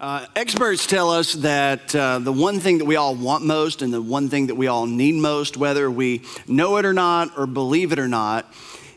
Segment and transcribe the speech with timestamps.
[0.00, 3.92] Uh, experts tell us that uh, the one thing that we all want most and
[3.92, 7.48] the one thing that we all need most, whether we know it or not or
[7.48, 8.46] believe it or not,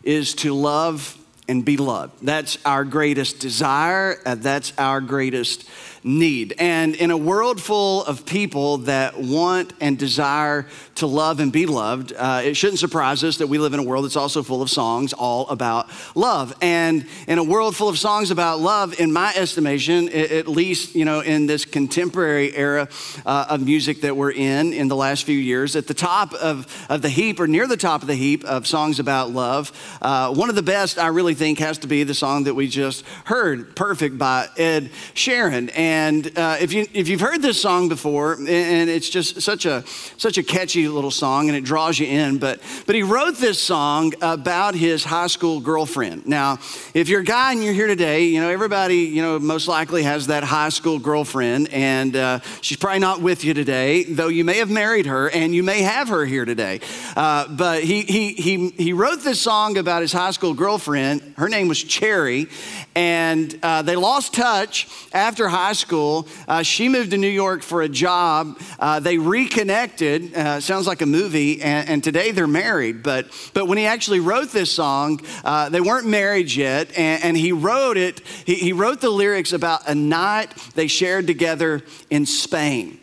[0.03, 1.17] is to love
[1.47, 2.23] and be loved.
[2.23, 5.67] That's our greatest desire, uh, that's our greatest
[6.03, 6.53] need.
[6.57, 11.65] And in a world full of people that want and desire to love and be
[11.65, 14.61] loved, uh, it shouldn't surprise us that we live in a world that's also full
[14.61, 16.53] of songs all about love.
[16.61, 21.05] And in a world full of songs about love, in my estimation, at least you
[21.05, 22.87] know in this contemporary era
[23.25, 26.85] uh, of music that we're in in the last few years, at the top of,
[26.89, 29.71] of the heap or near the top of the heap of songs about love,
[30.01, 32.67] uh, one of the best I really think has to be the song that we
[32.67, 35.71] just heard, "Perfect" by Ed Sheeran.
[35.75, 39.65] And and uh, if, you, if you've heard this song before, and it's just such
[39.65, 39.83] a,
[40.17, 43.59] such a catchy little song and it draws you in, but, but he wrote this
[43.59, 46.25] song about his high school girlfriend.
[46.25, 46.59] Now,
[46.93, 50.03] if you're a guy and you're here today, you know, everybody, you know, most likely
[50.03, 54.45] has that high school girlfriend, and uh, she's probably not with you today, though you
[54.45, 56.79] may have married her and you may have her here today.
[57.17, 61.33] Uh, but he, he, he, he wrote this song about his high school girlfriend.
[61.35, 62.47] Her name was Cherry,
[62.95, 65.80] and uh, they lost touch after high school.
[65.89, 68.59] Uh, she moved to New York for a job.
[68.79, 70.33] Uh, they reconnected.
[70.33, 73.03] Uh, sounds like a movie, and, and, today they're married.
[73.03, 77.37] But, but when he actually wrote this song, uh, they weren't married yet, and, and
[77.37, 82.25] he wrote it, he, he wrote the lyrics about a night they shared together in
[82.25, 83.00] Spain.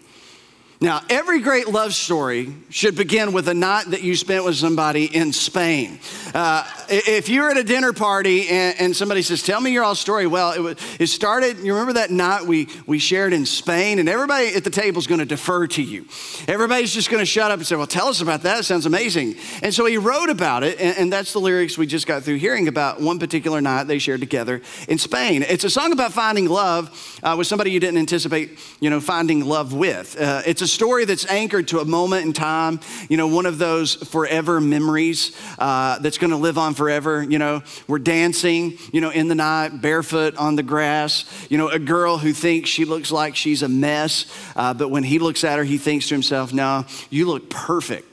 [0.80, 5.06] Now, every great love story should begin with a night that you spent with somebody
[5.06, 5.98] in Spain.
[6.32, 9.96] Uh, if you're at a dinner party and, and, somebody says, Tell me your all
[9.96, 13.98] story, well, it, was, it started, you remember that night we, we shared in Spain,
[13.98, 16.06] and everybody at the table is going to defer to you.
[16.46, 18.60] Everybody's just going to shut up and say, Well, tell us about that.
[18.60, 19.34] It sounds amazing.
[19.62, 22.36] And so he wrote about it, and, and that's the lyrics we just got through
[22.36, 25.42] hearing about one particular night they shared together in Spain.
[25.42, 29.44] It's a song about finding love uh, with somebody you didn't anticipate, you know, finding
[29.44, 30.16] love with.
[30.16, 33.58] Uh, it's a story that's anchored to a moment in time, you know, one of
[33.58, 37.22] those forever memories uh, that's going to live on forever.
[37.22, 41.24] You know, we're dancing, you know, in the night, barefoot on the grass.
[41.48, 44.26] You know, a girl who thinks she looks like she's a mess,
[44.56, 48.07] uh, but when he looks at her, he thinks to himself, no, you look perfect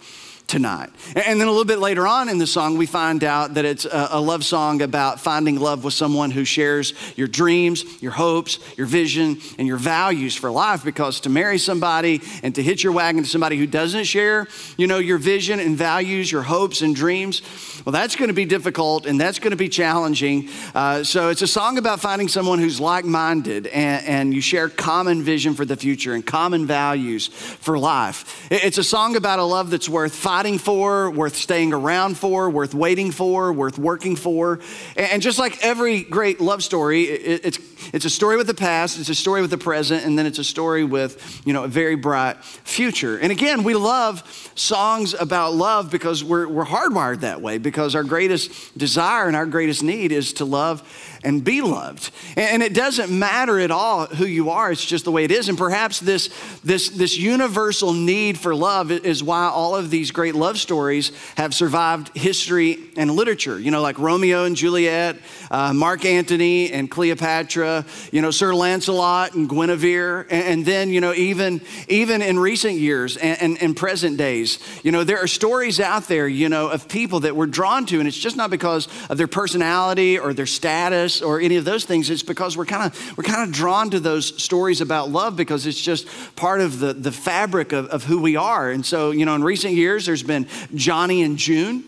[0.47, 0.89] tonight.
[1.15, 3.85] And then a little bit later on in the song, we find out that it's
[3.85, 8.87] a, love song about finding love with someone who shares your dreams, your hopes, your
[8.87, 10.83] vision, and your values for life.
[10.83, 14.47] Because to marry somebody and to hitch your wagon to somebody who doesn't share,
[14.77, 17.41] you know, your vision and values, your hopes and dreams,
[17.85, 20.49] well, that's going to be difficult and that's going to be challenging.
[20.73, 25.21] Uh, so it's a song about finding someone who's like-minded and, and you share common
[25.21, 28.47] vision for the future and common values for life.
[28.51, 32.73] It's a song about a love that's worth fighting for, worth staying around for, worth
[32.73, 34.59] waiting for, worth working for.
[34.97, 37.57] And just like every great love story, it's,
[37.93, 40.39] it's a story with the past, it's a story with the present, and then it's
[40.39, 43.17] a story with, you know, a very bright future.
[43.17, 44.23] And again, we love
[44.55, 49.45] songs about love because we're, we're hardwired that way, because our greatest desire and our
[49.45, 50.83] greatest need is to love
[51.23, 52.11] and be loved.
[52.37, 55.49] And it doesn't matter at all who you are, it's just the way it is.
[55.49, 56.29] And perhaps this,
[56.63, 61.53] this, this universal need for love is why all of these great love stories have
[61.53, 63.59] survived history and literature.
[63.59, 65.17] You know, like Romeo and Juliet,
[65.49, 67.64] uh, Mark Antony and Cleopatra,
[68.11, 70.21] you know, Sir Lancelot and Guinevere.
[70.29, 74.59] And, and then, you know, even, even in recent years and, and, and present days,
[74.83, 77.99] you know, there are stories out there, you know, of people that we're drawn to.
[77.99, 81.85] And it's just not because of their personality or their status or any of those
[81.85, 82.09] things.
[82.09, 85.65] It's because we're kind of we're kind of drawn to those stories about love because
[85.65, 88.69] it's just part of the, the fabric of, of who we are.
[88.69, 91.83] And so, you know, in recent years, there's been Johnny and June.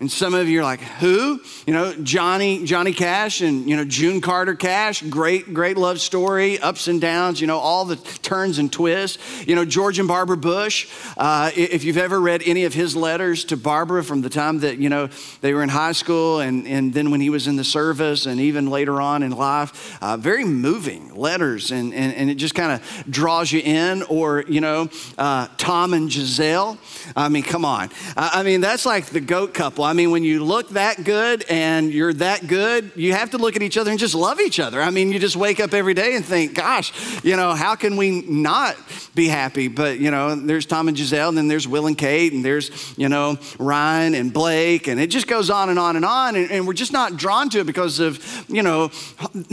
[0.00, 1.40] And some of you are like, who?
[1.66, 6.56] You know, Johnny, Johnny Cash and, you know, June Carter Cash, great, great love story,
[6.60, 9.18] ups and downs, you know, all the turns and twists.
[9.44, 13.44] You know, George and Barbara Bush, uh, if you've ever read any of his letters
[13.46, 15.08] to Barbara from the time that, you know,
[15.40, 18.40] they were in high school and, and then when he was in the service and
[18.40, 22.70] even later on in life, uh, very moving letters and, and, and it just kind
[22.70, 24.04] of draws you in.
[24.04, 26.78] Or, you know, uh, Tom and Gisele.
[27.16, 27.90] I mean, come on.
[28.16, 29.87] I, I mean, that's like the goat couple.
[29.88, 33.56] I mean, when you look that good and you're that good, you have to look
[33.56, 34.82] at each other and just love each other.
[34.82, 36.92] I mean, you just wake up every day and think, gosh,
[37.24, 38.76] you know, how can we not
[39.14, 39.68] be happy?
[39.68, 42.96] But, you know, there's Tom and Gisele, and then there's Will and Kate, and there's,
[42.98, 46.36] you know, Ryan and Blake, and it just goes on and on and on.
[46.36, 48.88] And, and we're just not drawn to it because of, you know,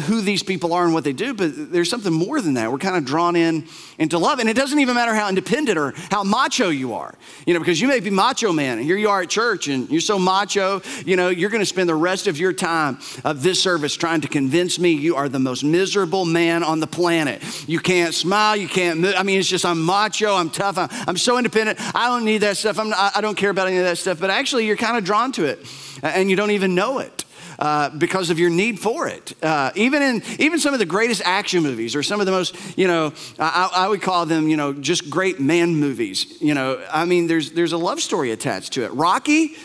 [0.04, 2.70] who these people are and what they do, but there's something more than that.
[2.70, 3.68] We're kind of drawn in
[3.98, 4.40] into love.
[4.40, 7.16] And it doesn't even matter how independent or how macho you are,
[7.46, 9.90] you know, because you may be macho man, and here you are at church, and
[9.90, 13.44] you're so macho, you know, you're going to spend the rest of your time of
[13.44, 17.42] this service trying to convince me you are the most miserable man on the planet.
[17.70, 19.14] You can't smile, you can't move.
[19.18, 21.80] I mean, it's just I'm macho, I'm tough, I'm, I'm so independent.
[21.96, 22.78] I don't need that stuff.
[22.80, 24.20] I'm, I don't care about any of that stuff.
[24.20, 25.66] But actually, you're kind of drawn to it,
[26.02, 27.26] and you don't even know it.
[27.58, 29.34] Uh, because of your need for it.
[29.42, 32.54] Uh, even in even some of the greatest action movies, or some of the most,
[32.78, 36.42] you know, I, I, would call them, you know, just great man movies.
[36.42, 38.92] You know, I mean, there's there's a love story attached to it.
[38.92, 39.56] Rocky,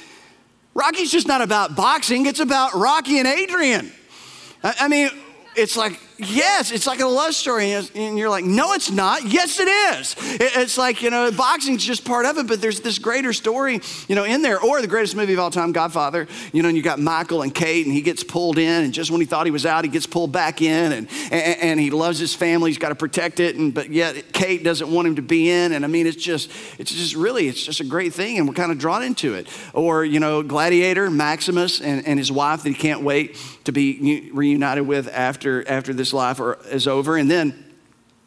[0.75, 3.93] Rocky's just not about boxing; it's about Rocky and Adrian.
[4.63, 5.11] I, I mean,
[5.57, 7.73] it's like yes, it's like a love story.
[7.73, 9.25] And you're like, no, it's not.
[9.25, 10.15] Yes, it is.
[10.19, 14.15] It's like, you know, boxing's just part of it, but there's this greater story, you
[14.15, 14.61] know, in there.
[14.61, 17.55] Or the greatest movie of all time, Godfather, you know, and you got Michael and
[17.55, 19.91] Kate, and he gets pulled in, and just when he thought he was out, he
[19.91, 22.71] gets pulled back in, and, and, and he loves his family.
[22.71, 25.73] He's got to protect it, and but yet Kate doesn't want him to be in.
[25.73, 28.55] And I mean, it's just, it's just really, it's just a great thing, and we're
[28.55, 29.49] kind of drawn into it.
[29.73, 34.31] Or, you know, Gladiator, Maximus, and, and his wife that he can't wait to be
[34.33, 37.17] reunited with after, after this life or, is over.
[37.17, 37.65] And then,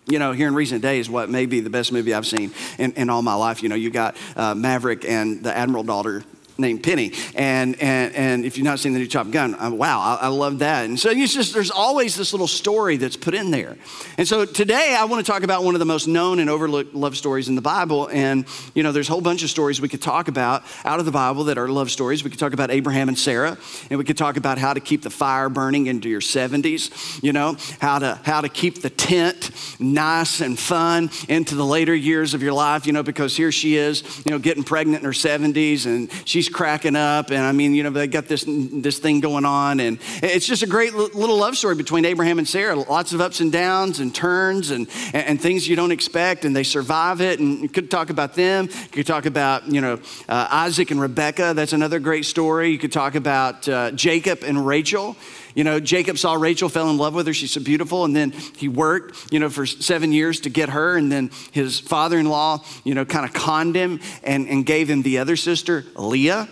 [0.05, 2.93] you know, here in recent days, what may be the best movie I've seen in,
[2.93, 3.63] in all my life.
[3.63, 6.23] You know, you got uh, Maverick and the Admiral daughter
[6.57, 7.13] named Penny.
[7.35, 10.27] And, and, and if you've not seen the new Top Gun, uh, wow, I, I,
[10.27, 10.85] love that.
[10.85, 13.77] And so it's just, there's always this little story that's put in there.
[14.17, 16.93] And so today I want to talk about one of the most known and overlooked
[16.93, 18.07] love stories in the Bible.
[18.09, 21.05] And, you know, there's a whole bunch of stories we could talk about out of
[21.05, 22.23] the Bible that are love stories.
[22.23, 23.57] We could talk about Abraham and Sarah,
[23.89, 27.33] and we could talk about how to keep the fire burning into your 70s, you
[27.33, 32.33] know, how to, how to keep the tent nice and fun into the later years
[32.33, 35.11] of your life, you know, because here she is, you know, getting pregnant in her
[35.11, 37.31] 70s and she's cracking up.
[37.31, 39.79] And I mean, you know, they got this, this thing going on.
[39.79, 42.75] And it's just a great little love story between Abraham and Sarah.
[42.75, 46.45] Lots of ups and downs and turns and, and, things you don't expect.
[46.45, 47.39] And they survive it.
[47.39, 48.69] And you could talk about them.
[48.71, 49.99] You could talk about, you know,
[50.29, 51.53] uh, Isaac and Rebecca.
[51.55, 52.69] That's another great story.
[52.69, 55.17] You could talk about uh, Jacob and Rachel.
[55.55, 57.33] You know, Jacob saw Rachel, fell in love with her.
[57.33, 58.05] She's so beautiful.
[58.05, 60.97] And then he worked, you know, for seven years to get her.
[60.97, 64.89] And then his father in law, you know, kind of conned him and, and gave
[64.89, 66.47] him the other sister, Leah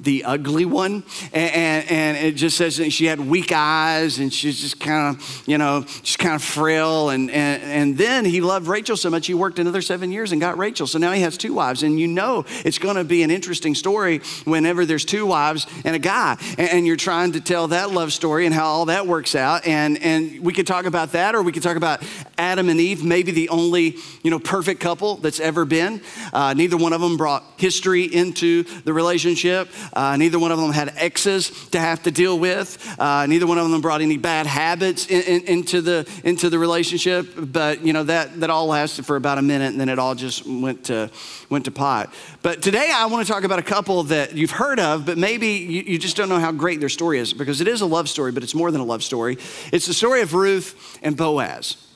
[0.00, 1.04] the ugly one.
[1.32, 5.42] And, and, it just says that she had weak eyes and she's just kind of,
[5.46, 7.10] you know, just kind of frail.
[7.10, 10.40] And, and, and then he loved Rachel so much, he worked another seven years and
[10.40, 10.86] got Rachel.
[10.86, 11.82] So now he has two wives.
[11.82, 15.94] And you know it's going to be an interesting story whenever there's two wives and
[15.94, 16.36] a guy.
[16.58, 19.66] And, and you're trying to tell that love story and how all that works out.
[19.66, 22.02] And, and we could talk about that or we could talk about
[22.36, 26.00] Adam and Eve, maybe the only, you know, perfect couple that's ever been.
[26.32, 29.68] Uh, neither one of them brought history into the relationship.
[29.92, 32.78] Uh, neither one of them had exes to have to deal with.
[32.98, 36.58] Uh, neither one of them brought any bad habits in, in, into, the, into the
[36.58, 37.28] relationship.
[37.36, 40.14] But, you know, that, that all lasted for about a minute and then it all
[40.14, 41.10] just went to,
[41.50, 42.12] went to pot.
[42.42, 45.48] But today I want to talk about a couple that you've heard of, but maybe
[45.48, 48.08] you, you just don't know how great their story is because it is a love
[48.08, 49.38] story, but it's more than a love story.
[49.72, 51.87] It's the story of Ruth and Boaz.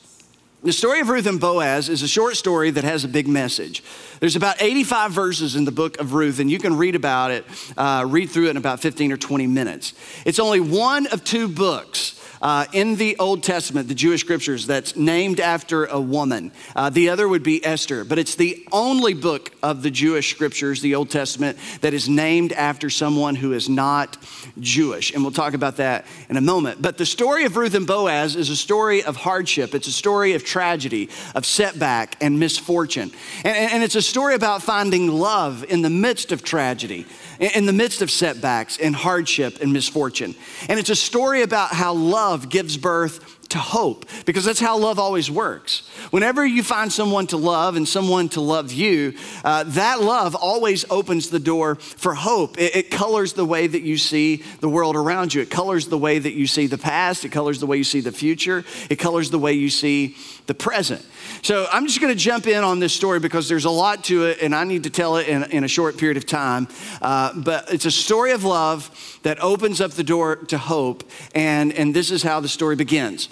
[0.63, 3.83] The story of Ruth and Boaz is a short story that has a big message.
[4.21, 7.45] There's about 85 verses in the book of Ruth, and you can read about it,
[7.75, 9.93] uh, read through it in about 15 or 20 minutes.
[10.25, 14.97] It's only one of two books uh, in the Old Testament, the Jewish scriptures, that's
[14.97, 16.51] named after a woman.
[16.75, 20.81] Uh, the other would be Esther, but it's the only book of the Jewish scriptures,
[20.81, 24.17] the Old Testament, that is named after someone who is not
[24.59, 25.13] Jewish.
[25.13, 26.81] And we'll talk about that in a moment.
[26.81, 30.33] But the story of Ruth and Boaz is a story of hardship, it's a story
[30.33, 33.11] of tragedy, of setback, and misfortune.
[33.43, 37.07] And, and it's a story about finding love in the midst of tragedy
[37.39, 40.35] in the midst of setbacks and hardship and misfortune.
[40.69, 44.97] And it's a story about how love gives birth to hope because that's how love
[44.97, 45.87] always works.
[46.09, 50.89] Whenever you find someone to love and someone to love you, uh, that love always
[50.89, 52.59] opens the door for hope.
[52.59, 55.97] It, it, colors the way that you see the world around you, it colors the
[55.97, 58.95] way that you see the past, it colors the way you see the future, it
[58.95, 61.05] colors the way you see the present.
[61.41, 64.25] So I'm just going to jump in on this story because there's a lot to
[64.25, 66.67] it and I need to tell it in, in a short period of time.
[67.01, 71.71] Uh, but it's a story of love that opens up the door to hope, and,
[71.73, 73.29] and this is how the story begins.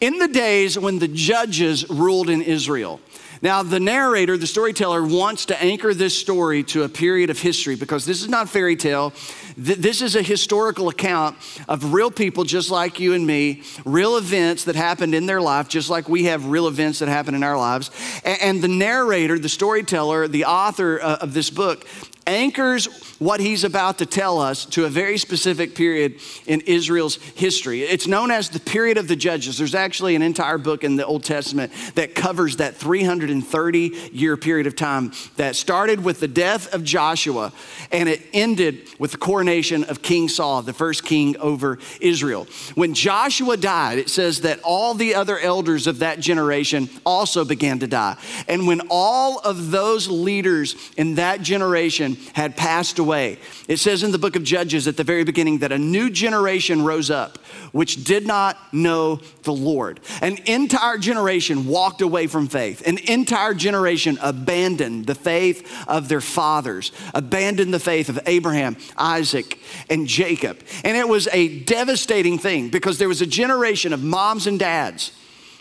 [0.00, 3.00] In the days when the judges ruled in Israel,
[3.42, 7.74] now, the narrator, the storyteller, wants to anchor this story to a period of history
[7.74, 9.12] because this is not fairy tale.
[9.56, 11.36] This is a historical account
[11.68, 15.68] of real people just like you and me, real events that happened in their life,
[15.68, 17.90] just like we have real events that happen in our lives.
[18.24, 21.84] And the narrator, the storyteller, the author uh, of this book,
[22.26, 22.86] anchors
[23.18, 27.82] what he's about to tell us to a very specific period in Israel's history.
[27.82, 29.58] It's known as the period of the Judges.
[29.58, 34.66] There's actually an entire book in the Old Testament that covers that 330 year period
[34.66, 37.52] of time that started with the death of Joshua
[37.90, 42.46] and it ended with the coronation of King Saul, the first king over Israel.
[42.74, 47.78] When Joshua died, it says that all the other elders of that generation also began
[47.80, 48.16] to die.
[48.48, 53.38] And when all of those leaders in that generation had passed away,
[53.68, 56.84] it says in the book of Judges at the very beginning that a new generation
[56.84, 57.38] rose up
[57.72, 60.00] which did not know the Lord.
[60.20, 62.86] An entire generation walked away from faith.
[62.86, 69.58] An entire generation abandoned the faith of their fathers, abandoned the faith of Abraham, Isaac,
[69.90, 70.60] and Jacob.
[70.84, 75.12] And it was a devastating thing because there was a generation of moms and dads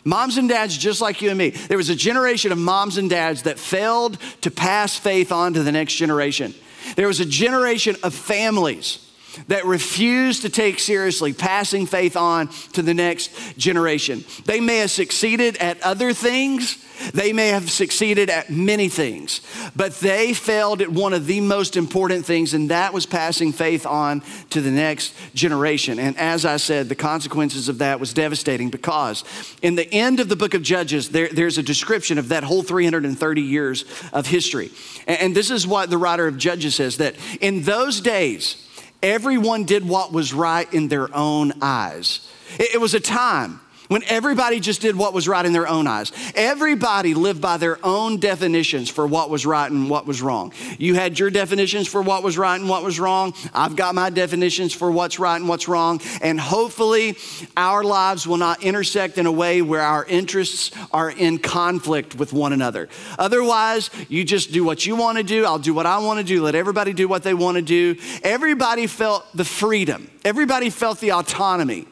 [0.04, 3.10] Moms and dads, just like you and me, there was a generation of moms and
[3.10, 6.54] dads that failed to pass faith on to the next generation.
[6.96, 9.11] There was a generation of families
[9.48, 14.24] that refused to take seriously passing faith on to the next generation.
[14.46, 16.84] They may have succeeded at other things,
[17.14, 19.42] they may have succeeded at many things,
[19.76, 23.86] but they failed at one of the most important things, and that was passing faith
[23.86, 24.22] on
[24.52, 26.00] to the next generation.
[26.00, 29.24] And as I said, the consequences of that was devastating because
[29.62, 32.64] in the end of the book of Judges, there, there's a description of that whole
[32.64, 34.72] 330 years of history.
[35.08, 38.68] And, and this is what the writer of Judges says that in those days,
[39.04, 42.28] everyone did what was right in their own eyes.
[42.60, 43.60] It, was a time
[43.92, 46.14] when everybody just did what was right in their own eyes.
[46.34, 50.54] Everybody lived by their own definitions for what was right and what was wrong.
[50.80, 53.34] You had your definitions for what was right and what was wrong.
[53.54, 56.00] I've got my definitions for what's right and what's wrong.
[56.22, 57.18] And hopefully,
[57.58, 62.32] our lives will not intersect in a way where our interests are in conflict with
[62.32, 62.88] one another.
[63.20, 65.44] Otherwise, you just do what you want to do.
[65.44, 66.42] I'll do what I want to do.
[66.44, 67.98] Let everybody do what they want to do.
[68.24, 71.88] Everybody felt the freedom, everybody felt the autonomy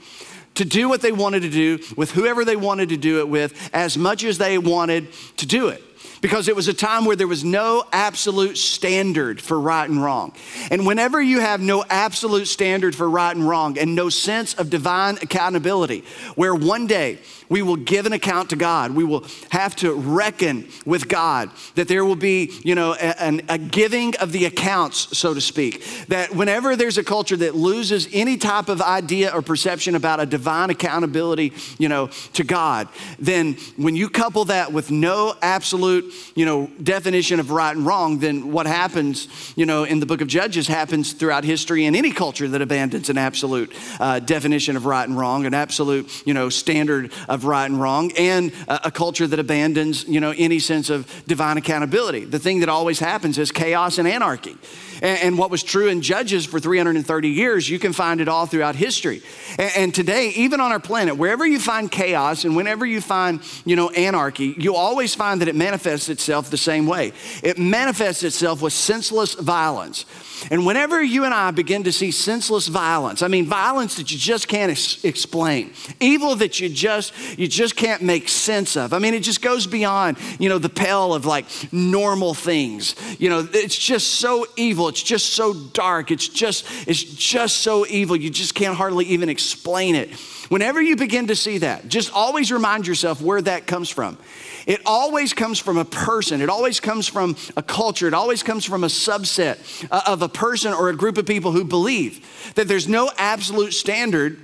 [0.59, 3.69] to do what they wanted to do with whoever they wanted to do it with
[3.73, 5.81] as much as they wanted to do it
[6.21, 10.33] because it was a time where there was no absolute standard for right and wrong.
[10.71, 14.69] And whenever you have no absolute standard for right and wrong and no sense of
[14.69, 16.03] divine accountability,
[16.35, 18.91] where one day we will give an account to God.
[18.91, 21.49] We will have to reckon with God.
[21.75, 25.83] That there will be, you know, a, a, giving of the accounts, so to speak.
[26.07, 30.25] That whenever there's a culture that loses any type of idea or perception about a
[30.25, 36.45] divine accountability, you know, to God, then when you couple that with no absolute, you
[36.45, 40.27] know, definition of right and wrong, then what happens, you know, in the book of
[40.27, 45.07] Judges happens throughout history in any culture that abandons an absolute uh, definition of right
[45.07, 49.27] and wrong, an absolute, you know, standard of right and wrong, and a, a culture
[49.27, 52.25] that abandons, you know, any sense of divine accountability.
[52.25, 54.57] The thing that always happens is chaos and anarchy.
[55.01, 58.45] And, and what was true in Judges for 330 years, you can find it all
[58.45, 59.21] throughout history.
[59.57, 63.41] And, and today, even on our planet, wherever you find chaos and whenever you find,
[63.65, 67.11] you know, anarchy, you always find that it manifests itself the same way.
[67.43, 70.05] It manifests itself with senseless violence.
[70.51, 74.17] And whenever you and I begin to see senseless violence, I mean violence that you
[74.17, 78.93] just can't ex- explain, evil that you just you just can't make sense of.
[78.93, 82.95] I mean it just goes beyond, you know, the pale of like normal things.
[83.19, 87.85] You know, it's just so evil, it's just so dark, it's just it's just so
[87.87, 90.13] evil you just can't hardly even explain it.
[90.49, 94.17] Whenever you begin to see that, just always remind yourself where that comes from.
[94.65, 98.65] It always comes from a person, it always comes from a culture, it always comes
[98.65, 102.67] from a subset uh, of a person or a group of people who believe that
[102.67, 104.39] there's no absolute standard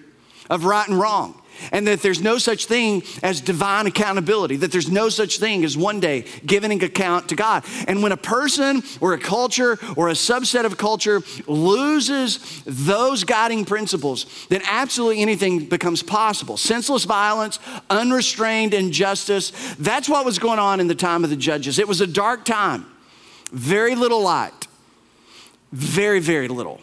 [0.50, 4.90] of right and wrong and that there's no such thing as divine accountability, that there's
[4.90, 7.64] no such thing as one day giving account to God.
[7.88, 13.66] And when a person or a culture or a subset of culture loses those guiding
[13.66, 16.58] principles, then absolutely anything becomes possible.
[16.58, 17.60] Senseless violence,
[17.90, 21.80] unrestrained injustice, that's what was going on in the time of the judges.
[21.80, 22.86] It was a dark time,
[23.52, 24.68] very little light,
[25.72, 26.82] very, very little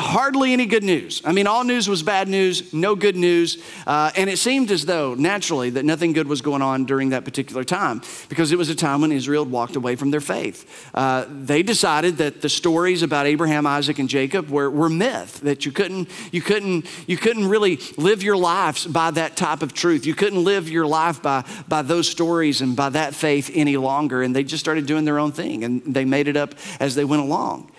[0.00, 1.20] hardly any good news.
[1.24, 3.62] I mean, all news was bad news, no good news.
[3.86, 7.24] Uh, and it seemed as though, naturally, that nothing good was going on during that
[7.24, 10.90] particular time because it was a time when Israel walked away from their faith.
[10.94, 15.66] Uh, they decided that the stories about Abraham, Isaac, and Jacob were, were myth, that
[15.66, 20.06] you couldn't, you, couldn't, you couldn't really live your lives by that type of truth.
[20.06, 24.22] You couldn't live your life by, by those stories and by that faith any longer.
[24.22, 27.04] And they just started doing their own thing and they made it up as they
[27.04, 27.70] went along.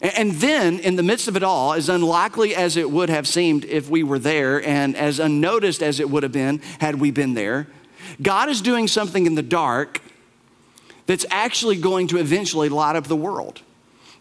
[0.00, 3.66] And then, in the midst of it all, as unlikely as it would have seemed
[3.66, 7.34] if we were there, and as unnoticed as it would have been had we been
[7.34, 7.66] there,
[8.22, 10.00] God is doing something in the dark
[11.04, 13.60] that's actually going to eventually light up the world.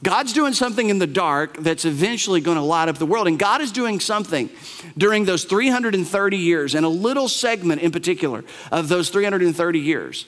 [0.03, 3.27] God's doing something in the dark that's eventually going to light up the world.
[3.27, 4.49] And God is doing something
[4.97, 10.25] during those 330 years, and a little segment in particular of those 330 years.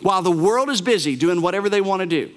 [0.00, 2.32] While the world is busy doing whatever they want to do,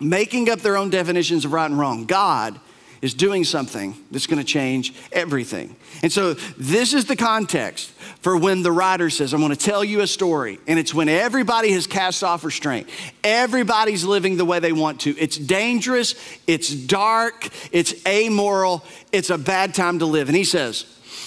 [0.00, 2.58] making up their own definitions of right and wrong, God
[3.02, 5.76] is doing something that's going to change everything.
[6.02, 9.84] And so, this is the context for when the writer says, I'm going to tell
[9.84, 10.58] you a story.
[10.66, 12.88] And it's when everybody has cast off restraint,
[13.22, 15.16] everybody's living the way they want to.
[15.18, 16.14] It's dangerous,
[16.46, 20.28] it's dark, it's amoral, it's a bad time to live.
[20.28, 20.86] And he says,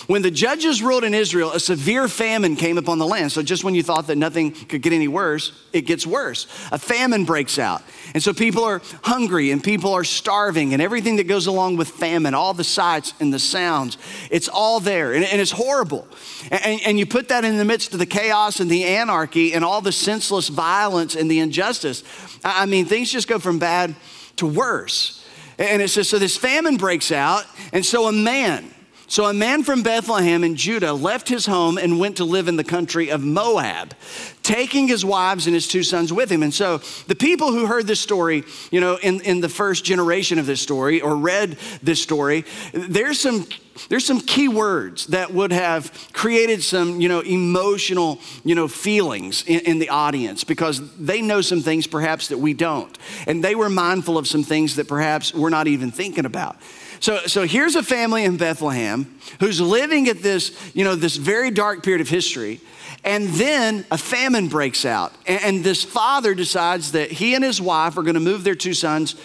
[0.10, 3.32] when the judges ruled in Israel, a severe famine came upon the land.
[3.32, 6.48] So just when you thought that nothing could get any worse, it gets worse.
[6.72, 7.84] A famine breaks out.
[8.16, 11.90] And so people are hungry and people are starving and everything that goes along with
[11.90, 14.00] famine, all the sights and the sounds,
[14.32, 16.08] it's all there and, and it's horrible.
[16.50, 19.64] And, and you put that in the midst of the chaos and the anarchy and
[19.64, 22.04] all the senseless violence and the injustice.
[22.44, 23.96] I mean, things just go from bad
[24.38, 25.24] to worse.
[25.60, 28.74] And it says, so this famine breaks out, and so a man,
[29.10, 32.58] so a man from Bethlehem in Judah left his home and went to live in
[32.58, 33.96] the country of Moab,
[34.44, 36.44] taking his wives and his two sons with him.
[36.44, 40.38] And so the people who heard this story, you know, in, in the first generation
[40.38, 43.48] of this story or read this story, there's some
[43.88, 49.44] there's some key words that would have created some, you know, emotional, you know, feelings
[49.48, 52.98] in, in, the audience because they know some things perhaps that we don't.
[53.26, 56.58] And they were mindful of some things that perhaps we're not even thinking about.
[57.00, 61.50] So, so here's a family in Bethlehem who's living at this, you know, this very
[61.52, 62.60] dark period of history.
[63.04, 65.14] And then a famine breaks out.
[65.26, 68.56] And, and this father decides that he and his wife are going to move their
[68.56, 69.16] two sons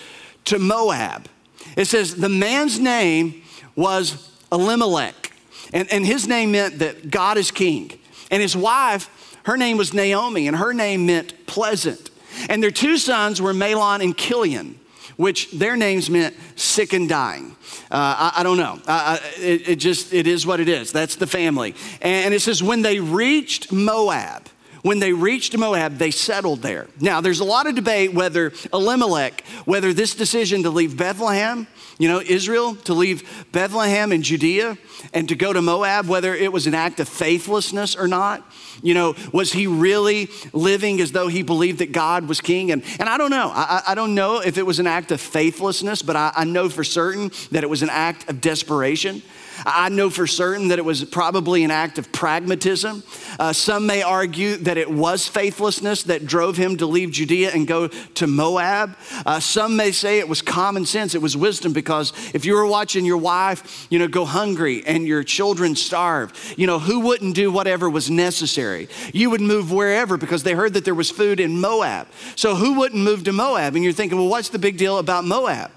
[0.47, 1.29] to Moab.
[1.77, 3.43] It says the man's name
[3.75, 5.33] was Elimelech.
[5.73, 7.91] And, and his name meant that God is king.
[8.31, 9.11] And his wife,
[9.45, 12.11] her name was Naomi, and her name meant pleasant.
[12.49, 14.79] And their two sons were Mahlon and Chilion
[15.17, 17.57] which their names meant sick and dying.
[17.91, 18.81] Uh, I, I, don't know.
[18.87, 20.93] Uh, it, it, just, it is what it is.
[20.93, 21.75] That's the family.
[22.01, 24.49] And it says, when they reached Moab,
[24.85, 26.89] when they reached Moab, they settled there.
[27.01, 31.67] Now, there's a lot of debate whether Elimelech, whether this decision to leave Bethlehem,
[31.99, 34.77] you know, Israel, to leave Bethlehem and Judea
[35.15, 38.47] and to go to Moab, whether it was an act of faithlessness or not.
[38.83, 42.71] You know, was he really living as though he believed that God was king?
[42.71, 43.51] And, and I don't know.
[43.55, 46.69] I, I don't know if it was an act of faithlessness, but I, I know
[46.69, 49.23] for certain that it was an act of desperation.
[49.65, 53.03] I know for certain that it was probably an act of pragmatism.
[53.39, 57.67] Uh, some may argue that it was faithlessness that drove him to leave Judea and
[57.67, 58.97] go to Moab.
[59.25, 62.67] Uh, some may say it was common sense, it was wisdom, because if you were
[62.67, 67.35] watching your wife, you know, go hungry and your children starve, you know, who wouldn't
[67.35, 68.89] do whatever was necessary?
[69.13, 72.09] You would move wherever because they heard that there was food in Moab.
[72.37, 73.75] So who wouldn't move to Moab?
[73.75, 75.71] And you're thinking, well, what's the big deal about Moab?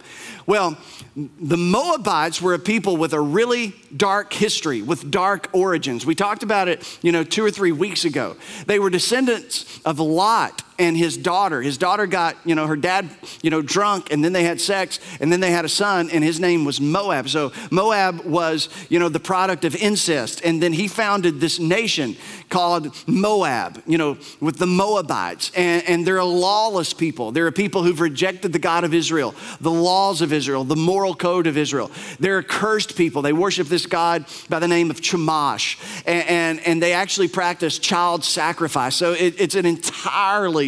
[0.48, 0.78] Well,
[1.16, 6.06] the Moabites were a people with a really dark history, with dark origins.
[6.06, 8.38] We talked about it, you know, two or three weeks ago.
[8.66, 11.62] They were descendants of Lot and his daughter.
[11.62, 13.10] His daughter got, you know, her dad,
[13.42, 16.24] you know, drunk, and then they had sex, and then they had a son, and
[16.24, 17.30] his name was Moab.
[17.30, 20.42] So Moab was, you know, the product of incest.
[20.44, 22.16] And then he founded this nation
[22.50, 25.52] called Moab, you know, with the Moabites.
[25.56, 27.32] And, and they're a lawless people.
[27.32, 31.16] They're a people who've rejected the God of Israel, the laws of Israel, the moral
[31.16, 31.92] code of Israel.
[32.20, 33.22] They're a cursed people.
[33.22, 37.80] They worship this God by the name of Chemosh, and, and, and they actually practice
[37.80, 38.96] child sacrifice.
[38.96, 40.67] So it, it's an entirely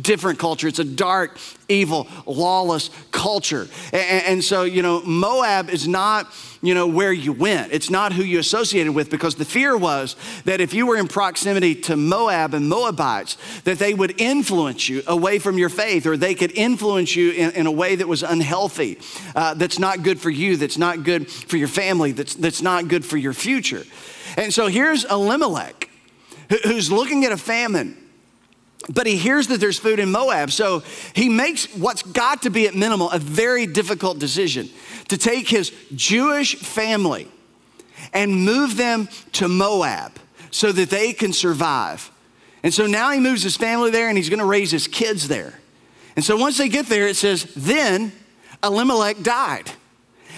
[0.00, 0.68] different culture.
[0.68, 3.68] It's a dark, evil, lawless culture.
[3.92, 6.32] And, and, so, you know, Moab is not,
[6.62, 7.72] you know, where you went.
[7.72, 11.08] It's not who you associated with because the fear was that if you were in
[11.08, 16.16] proximity to Moab and Moabites, that they would influence you away from your faith or
[16.16, 18.98] they could influence you in, in a way that was unhealthy,
[19.34, 22.88] uh, that's not good for you, that's not good for your family, that's, that's not
[22.88, 23.84] good for your future.
[24.36, 25.88] And so here's Elimelech
[26.64, 28.07] who's looking at a famine
[28.88, 30.50] but he hears that there's food in Moab.
[30.50, 30.82] So
[31.14, 34.70] he makes what's got to be at minimal a very difficult decision
[35.08, 37.28] to take his Jewish family
[38.12, 40.12] and move them to Moab
[40.50, 42.10] so that they can survive.
[42.62, 45.28] And so now he moves his family there and he's going to raise his kids
[45.28, 45.58] there.
[46.16, 48.12] And so once they get there, it says, then
[48.62, 49.70] Elimelech died.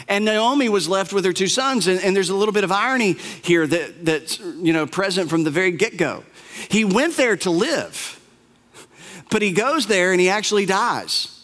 [0.09, 1.87] And Naomi was left with her two sons.
[1.87, 5.44] And, and there's a little bit of irony here that, that's you know, present from
[5.44, 6.24] the very get go.
[6.68, 8.19] He went there to live.
[9.31, 11.37] But he goes there and he actually dies.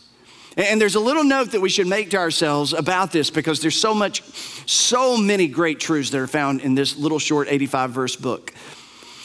[0.57, 3.79] And there's a little note that we should make to ourselves about this because there's
[3.79, 4.23] so much,
[4.67, 8.55] so many great truths that are found in this little short 85 verse book.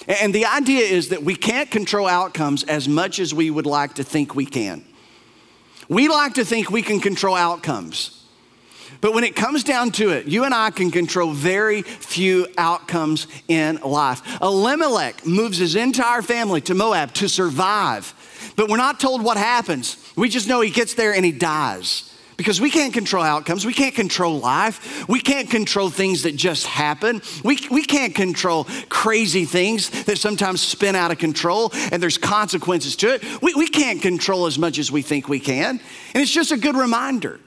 [0.08, 3.96] And the idea is that we can't control outcomes as much as we would like
[3.96, 4.84] to think we can.
[5.88, 8.18] We like to think we can control outcomes.
[9.00, 13.28] But when it comes down to it, you and I can control very few outcomes
[13.48, 14.22] in life.
[14.42, 18.14] Elimelech moves his entire family to Moab to survive,
[18.56, 19.98] but we're not told what happens.
[20.16, 22.08] We just know he gets there and he dies.
[22.38, 23.68] Because we can't control outcomes.
[23.68, 25.08] We can't control life.
[25.08, 27.22] We can't control things that just happen.
[27.44, 32.96] We, we can't control crazy things that sometimes spin out of control and there's consequences
[32.96, 33.42] to it.
[33.44, 35.80] We, we can't control as much as we think we can.
[36.16, 37.40] And it's just a good reminder.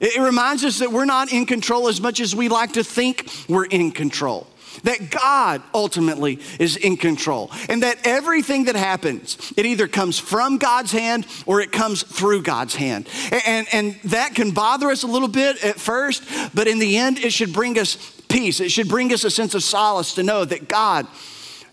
[0.00, 3.30] It reminds us that we're not in control as much as we like to think
[3.48, 4.48] we're in control.
[4.84, 7.50] That God ultimately is in control.
[7.68, 12.42] And that everything that happens, it either comes from God's hand or it comes through
[12.42, 13.08] God's hand.
[13.46, 17.18] And, and that can bother us a little bit at first, but in the end,
[17.18, 17.96] it should bring us
[18.28, 18.60] peace.
[18.60, 21.06] It should bring us a sense of solace to know that God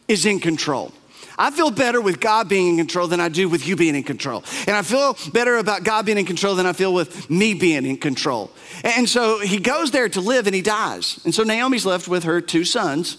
[0.08, 0.92] is in control.
[1.40, 4.04] I feel better with God being in control than I do with you being in
[4.04, 4.44] control.
[4.68, 7.86] And I feel better about God being in control than I feel with me being
[7.86, 8.52] in control.
[8.84, 11.22] And so he goes there to live and he dies.
[11.24, 13.18] And so Naomi's left with her two sons,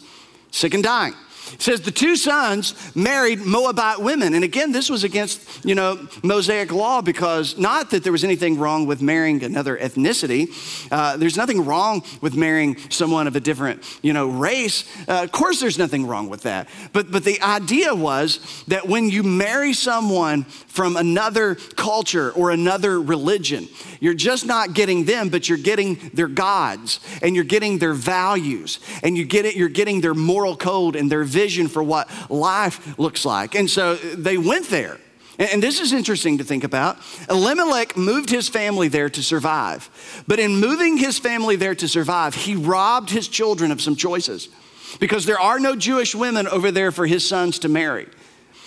[0.51, 1.15] sick and dying.
[1.53, 4.35] It says the two sons married Moabite women.
[4.35, 8.59] And again, this was against, you know, Mosaic law because not that there was anything
[8.59, 10.49] wrong with marrying another ethnicity.
[10.91, 14.85] Uh, there's nothing wrong with marrying someone of a different, you know, race.
[15.09, 16.69] Uh, of course, there's nothing wrong with that.
[16.93, 23.01] But, but the idea was that when you marry someone from another culture or another
[23.01, 27.93] religion, you're just not getting them, but you're getting their gods and you're getting their
[27.93, 32.09] values and you get it, you're getting their moral code and their vision for what
[32.31, 33.55] life looks like.
[33.55, 34.99] And so they went there.
[35.39, 36.99] And this is interesting to think about.
[37.31, 39.89] Elimelech moved his family there to survive.
[40.29, 44.51] But in moving his family there to survive, he robbed his children of some choices
[44.99, 48.07] because there are no Jewish women over there for his sons to marry.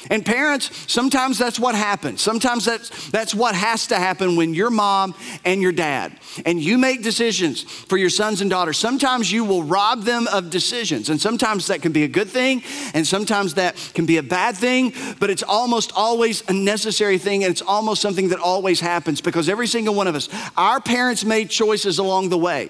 [0.09, 2.21] And parents, sometimes that's what happens.
[2.21, 6.77] Sometimes that's, that's what has to happen when your mom and your dad and you
[6.77, 8.77] make decisions for your sons and daughters.
[8.77, 12.63] Sometimes you will rob them of decisions, and sometimes that can be a good thing,
[12.93, 17.43] and sometimes that can be a bad thing, but it's almost always a necessary thing,
[17.43, 21.23] and it's almost something that always happens because every single one of us, our parents
[21.23, 22.69] made choices along the way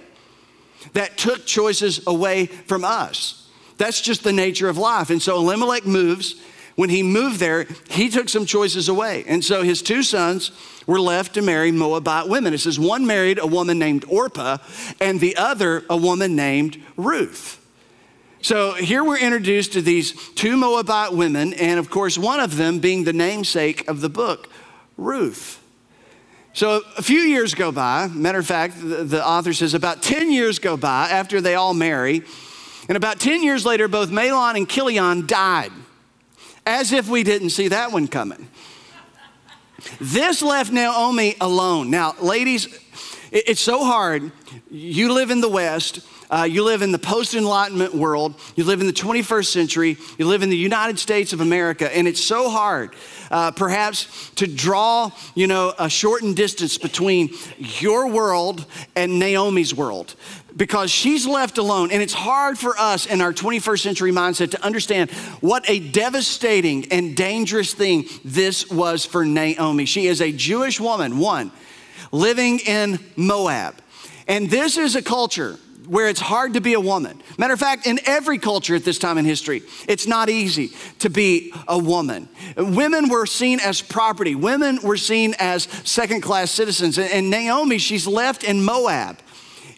[0.94, 3.50] that took choices away from us.
[3.78, 5.10] That's just the nature of life.
[5.10, 6.36] And so Elimelech moves
[6.76, 9.24] when he moved there, he took some choices away.
[9.28, 10.52] And so his two sons
[10.88, 12.54] were left to marry Moabite women.
[12.54, 14.58] It says one married a woman named Orpah,
[15.00, 17.60] and the other a woman named Ruth.
[18.42, 22.80] So here we're introduced to these two Moabite women, and of course, one of them
[22.80, 24.50] being the namesake of the book,
[24.98, 25.62] Ruth.
[26.54, 28.08] So a few years go by.
[28.08, 32.24] Matter of fact, the, author says about 10 years go by after they all marry.
[32.88, 35.72] And about 10 years later, both Mahlon and Chilion died
[36.66, 38.50] as if we didn't see that one coming.
[40.00, 41.90] This left Naomi alone.
[41.90, 42.68] Now, ladies,
[43.32, 44.32] it's so hard.
[44.72, 46.08] You live in the West.
[46.30, 48.34] Uh, you live in the post enlightenment world.
[48.56, 49.98] You live in the 21st century.
[50.18, 51.96] You live in the United States of America.
[51.96, 52.96] And it's so hard,
[53.30, 60.16] uh, perhaps, to draw, you know, a shortened distance between your world and Naomi's world
[60.56, 61.92] because she's left alone.
[61.92, 65.12] And it's hard for us in our 21st century mindset to understand
[65.42, 69.86] what a devastating and dangerous thing this was for Naomi.
[69.86, 71.52] She is a Jewish woman, one,
[72.12, 73.76] living in Moab.
[74.28, 77.22] And this is a culture where it's hard to be a woman.
[77.38, 81.10] Matter of fact, in every culture at this time in history, it's not easy to
[81.10, 82.30] be a woman.
[82.56, 86.98] Women were seen as property, women were seen as second class citizens.
[86.98, 89.18] And Naomi, she's left in Moab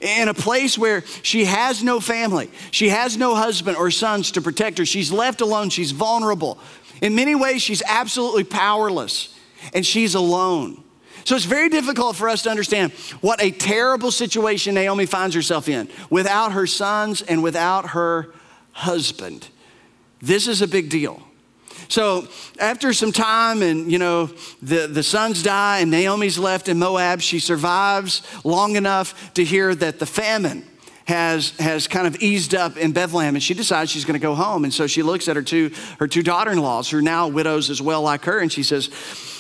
[0.02, 4.42] in a place where she has no family, she has no husband or sons to
[4.42, 4.86] protect her.
[4.86, 6.60] She's left alone, she's vulnerable.
[7.02, 9.38] In many ways, she's absolutely powerless
[9.74, 10.84] and she's alone.
[11.26, 15.68] So it's very difficult for us to understand what a terrible situation Naomi finds herself
[15.68, 18.34] in without her sons and without her
[18.74, 19.50] husband.
[20.22, 21.24] This is a big deal.
[21.88, 22.28] So
[22.60, 24.28] after some time, and you know,
[24.62, 29.76] the, the sons die, and Naomi's left in Moab, she survives long enough to hear
[29.76, 30.66] that the famine
[31.06, 34.36] has, has kind of eased up in Bethlehem, and she decides she's going to go
[34.36, 34.64] home.
[34.64, 37.28] And so she looks at her two, her two daughter in laws, who are now
[37.28, 38.90] widows as well, like her, and she says,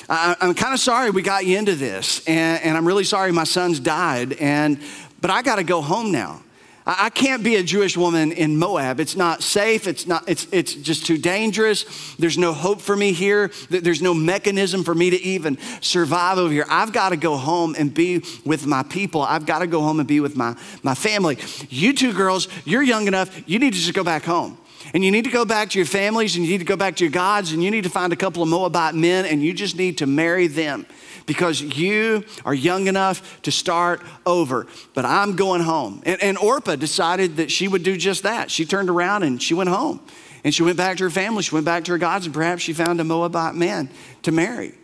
[0.08, 3.31] I, am kind of sorry we got you into this, and, and I'm really sorry
[3.31, 4.79] my sons died, and,
[5.21, 6.43] but I got to go home now.
[6.87, 8.99] I can't be a Jewish woman in Moab.
[8.99, 9.87] It's not safe.
[9.87, 12.13] It's, not, it's, it's just too dangerous.
[12.17, 13.49] There's no hope for me here.
[13.71, 16.65] There's no mechanism for me to even survive over here.
[16.69, 19.23] I've got to go home and be with my people.
[19.23, 21.39] I've got to go home and be with my, my family.
[21.69, 23.35] You two girls, you're young enough.
[23.49, 24.59] You need to just go back home.
[24.93, 26.97] And you need to go back to your families and you need to go back
[26.97, 29.53] to your gods and you need to find a couple of Moabite men and you
[29.53, 30.85] just need to marry them
[31.25, 34.67] because you are young enough to start over.
[34.93, 36.01] But I'm going home.
[36.05, 38.51] And, and Orpah decided that she would do just that.
[38.51, 40.01] She turned around and she went home.
[40.43, 42.61] And she went back to her family, she went back to her gods, and perhaps
[42.61, 43.89] she found a Moabite man
[44.21, 44.75] to marry.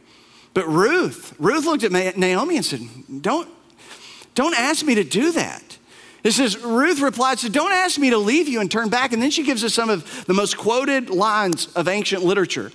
[0.56, 2.82] But Ruth, Ruth looked at Naomi and said,
[3.21, 3.47] Don't,
[4.34, 5.77] don't ask me to do that.
[6.23, 9.13] It says, Ruth replied, said, Don't ask me to leave you and turn back.
[9.13, 12.71] And then she gives us some of the most quoted lines of ancient literature.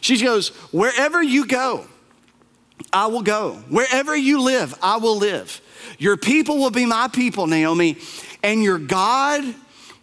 [0.00, 1.86] She goes, Wherever you go,
[2.92, 3.54] I will go.
[3.68, 5.60] Wherever you live, I will live.
[5.98, 7.96] Your people will be my people, Naomi,
[8.42, 9.42] and your God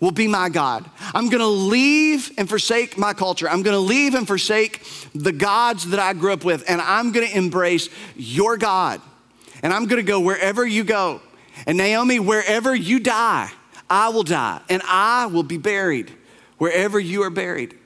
[0.01, 0.89] will be my God.
[1.13, 3.47] I'm gonna leave and forsake my culture.
[3.47, 7.27] I'm gonna leave and forsake the gods that I grew up with, and I'm gonna
[7.27, 8.99] embrace your God.
[9.63, 11.21] And I'm gonna go wherever you go.
[11.67, 13.51] And Naomi, wherever you die,
[13.89, 16.11] I will die, and I will be buried
[16.57, 17.77] wherever you are buried.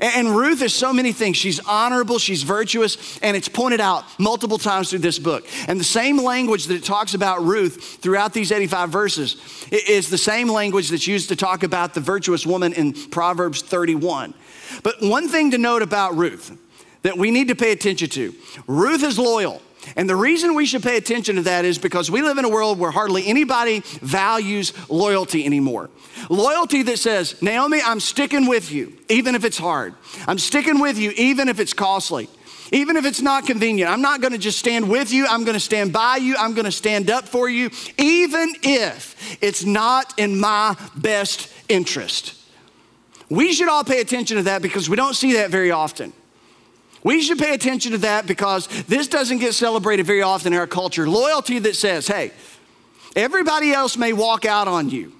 [0.00, 1.36] And Ruth is so many things.
[1.36, 5.46] She's honorable, she's virtuous, and it's pointed out multiple times through this book.
[5.68, 9.36] And the same language that it talks about Ruth throughout these 85 verses
[9.70, 14.34] is the same language that's used to talk about the virtuous woman in Proverbs 31.
[14.82, 16.58] But one thing to note about Ruth
[17.02, 18.34] that we need to pay attention to
[18.66, 19.62] Ruth is loyal.
[19.96, 22.48] And the reason we should pay attention to that is because we live in a
[22.48, 25.90] world where hardly anybody values loyalty anymore.
[26.28, 29.94] Loyalty that says, Naomi, I'm sticking with you, even if it's hard.
[30.26, 32.28] I'm sticking with you, even if it's costly.
[32.72, 35.92] Even if it's not convenient, I'm not gonna just stand with you, I'm gonna stand
[35.92, 41.52] by you, I'm gonna stand up for you, even if it's not in my best
[41.68, 42.34] interest.
[43.28, 46.12] We should all pay attention to that because we don't see that very often.
[47.04, 50.66] We should pay attention to that because this doesn't get celebrated very often in our
[50.66, 51.08] culture.
[51.08, 52.32] Loyalty that says, hey,
[53.14, 55.12] everybody else may walk out on you,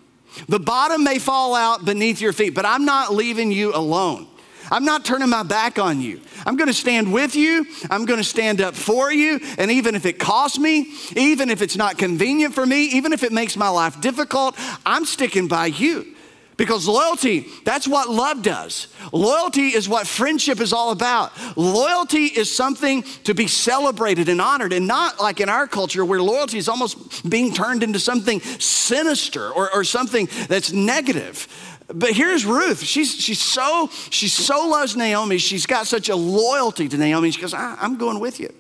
[0.49, 4.27] the bottom may fall out beneath your feet, but I'm not leaving you alone.
[4.71, 6.23] I'm not turning my back on you.
[6.47, 7.67] I'm going to stand with you.
[7.91, 9.39] I'm going to stand up for you.
[9.59, 13.23] And even if it costs me, even if it's not convenient for me, even if
[13.23, 16.14] it makes my life difficult, I'm sticking by you.
[16.57, 18.87] Because loyalty, that's what love does.
[19.13, 21.33] Loyalty is what friendship is all about.
[21.57, 26.23] Loyalty is something to be celebrated and honored, and not like in our culture where
[26.23, 31.49] loyalty is almost being turned into something sinister or, or something that's negative.
[31.89, 32.83] But here's Ruth.
[32.83, 35.39] She's, she's so, she so loves Naomi.
[35.39, 37.31] She's got such a loyalty to Naomi.
[37.31, 38.53] She goes, I'm going with you.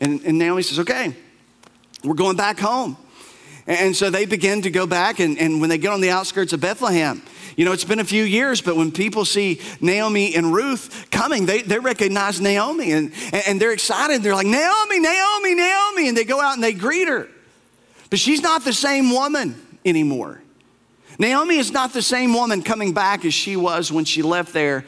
[0.00, 1.14] And, and Naomi says, okay,
[2.02, 2.96] we're going back home.
[3.66, 6.52] And so they begin to go back, and, and when they get on the outskirts
[6.52, 7.22] of Bethlehem,
[7.56, 11.46] you know, it's been a few years, but when people see Naomi and Ruth coming,
[11.46, 14.22] they, they recognize Naomi and, and they're excited.
[14.22, 16.08] They're like, Naomi, Naomi, Naomi.
[16.08, 17.28] And they go out and they greet her.
[18.08, 20.40] But she's not the same woman anymore.
[21.18, 24.86] Naomi is not the same woman coming back as she was when she left there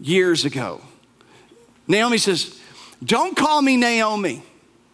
[0.00, 0.80] years ago.
[1.86, 2.60] Naomi says,
[3.04, 4.42] Don't call me Naomi,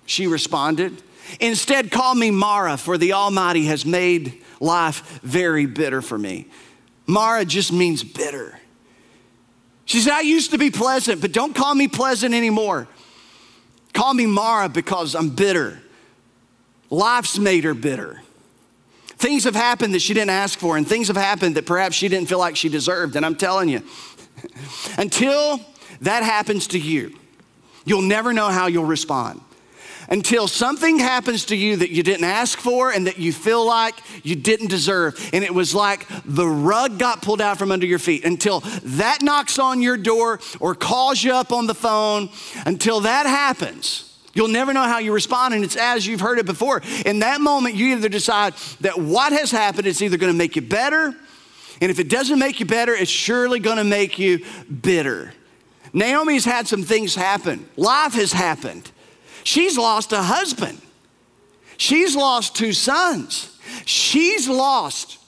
[0.04, 1.02] she responded.
[1.40, 6.46] Instead, call me Mara, for the Almighty has made life very bitter for me.
[7.06, 8.58] Mara just means bitter.
[9.84, 12.88] She said, I used to be pleasant, but don't call me pleasant anymore.
[13.92, 15.80] Call me Mara because I'm bitter.
[16.90, 18.22] Life's made her bitter.
[19.16, 22.08] Things have happened that she didn't ask for, and things have happened that perhaps she
[22.08, 23.16] didn't feel like she deserved.
[23.16, 23.82] And I'm telling you,
[24.98, 25.60] until
[26.00, 27.16] that happens to you,
[27.84, 29.40] you'll never know how you'll respond
[30.08, 33.94] until something happens to you that you didn't ask for and that you feel like
[34.22, 35.30] you didn't deserve.
[35.32, 39.22] And it was like the rug got pulled out from under your feet until that
[39.22, 42.28] knocks on your door or calls you up on the phone.
[42.66, 46.46] Until that happens, You'll never know how you respond, and it's as you've heard it
[46.46, 46.82] before.
[47.06, 50.62] In that moment, you either decide that what has happened is either gonna make you
[50.62, 51.14] better,
[51.80, 54.44] and if it doesn't make you better, it's surely gonna make you
[54.82, 55.32] bitter.
[55.92, 58.90] Naomi's had some things happen, life has happened.
[59.44, 60.80] She's lost a husband.
[61.76, 63.58] She's lost two sons.
[63.84, 65.18] She's lost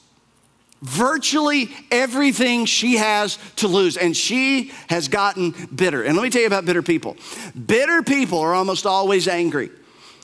[0.81, 6.03] virtually everything she has to lose, and she has gotten bitter.
[6.03, 7.17] And let me tell you about bitter people
[7.65, 9.69] bitter people are almost always angry.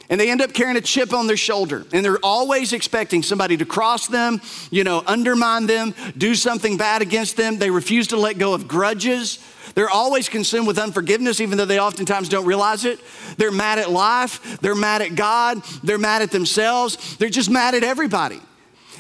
[0.10, 1.86] And they end up carrying a chip on their shoulder.
[1.94, 7.02] And they're always expecting somebody to cross them, you know, undermine them, do something bad
[7.02, 7.58] against them.
[7.58, 9.40] They refuse to let go of grudges.
[9.76, 13.00] They're always consumed with unforgiveness, even though they oftentimes don't realize it.
[13.38, 14.60] They're mad at life.
[14.60, 15.64] They're mad at God.
[15.84, 17.18] They're mad at themselves.
[17.18, 18.42] They're just mad at everybody.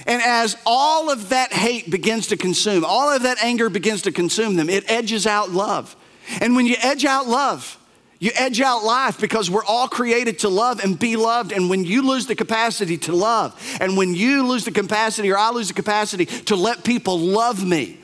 [0.08, 4.12] And as all of that hate begins to consume, all of that anger begins to
[4.12, 5.96] consume them, it edges out love.
[6.42, 7.78] And when you edge out love,
[8.24, 11.52] you edge out life because we're all created to love and be loved.
[11.52, 15.38] And when you lose the capacity to love, and when you lose the capacity, or
[15.38, 18.00] I lose the capacity to let people love me,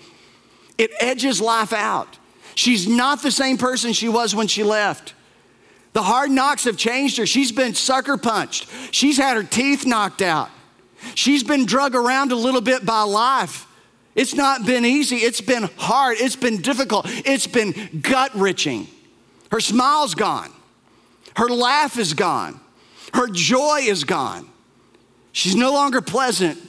[0.79, 2.17] It edges life out.
[2.55, 5.13] She's not the same person she was when she left.
[5.93, 7.25] The hard knocks have changed her.
[7.25, 8.69] She's been sucker punched.
[8.91, 10.49] She's had her teeth knocked out.
[11.15, 13.67] She's been drug around a little bit by life.
[14.15, 15.17] It's not been easy.
[15.17, 16.17] It's been hard.
[16.19, 17.05] It's been difficult.
[17.07, 18.87] It's been gut wrenching.
[19.51, 20.51] Her smile's gone.
[21.35, 22.59] Her laugh is gone.
[23.13, 24.49] Her joy is gone.
[25.31, 26.59] She's no longer pleasant.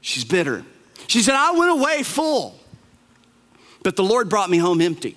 [0.00, 0.64] She's bitter.
[1.08, 2.58] She said, I went away full,
[3.82, 5.16] but the Lord brought me home empty.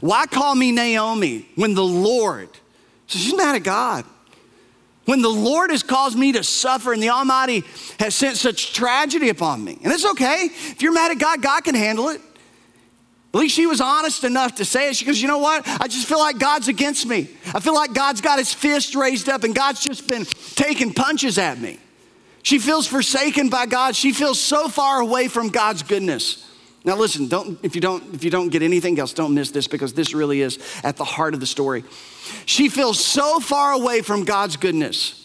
[0.00, 2.48] Why call me Naomi when the Lord,
[3.06, 4.04] so she's mad at God.
[5.06, 7.64] When the Lord has caused me to suffer and the Almighty
[7.98, 9.78] has sent such tragedy upon me.
[9.82, 10.44] And it's okay.
[10.44, 12.20] If you're mad at God, God can handle it.
[13.32, 14.96] At least she was honest enough to say it.
[14.96, 15.62] She goes, You know what?
[15.66, 17.30] I just feel like God's against me.
[17.54, 20.24] I feel like God's got his fist raised up and God's just been
[20.56, 21.78] taking punches at me.
[22.42, 23.94] She feels forsaken by God.
[23.94, 26.46] She feels so far away from God's goodness.
[26.84, 29.68] Now listen, don't if you don't if you don't get anything else, don't miss this
[29.68, 31.84] because this really is at the heart of the story.
[32.46, 35.16] She feels so far away from God's goodness.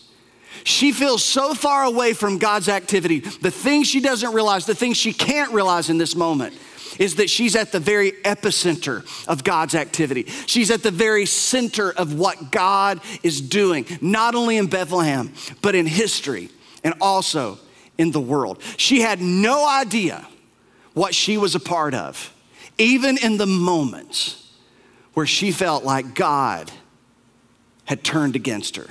[0.64, 3.20] She feels so far away from God's activity.
[3.20, 6.56] The things she doesn't realize, the things she can't realize in this moment
[7.00, 10.24] is that she's at the very epicenter of God's activity.
[10.46, 15.76] She's at the very center of what God is doing, not only in Bethlehem, but
[15.76, 16.50] in history
[16.84, 17.60] and also
[17.98, 18.62] in the world.
[18.78, 20.28] She had no idea
[20.94, 22.34] what she was a part of,
[22.78, 24.52] even in the moments
[25.14, 26.72] where she felt like God
[27.86, 28.88] had turned against her.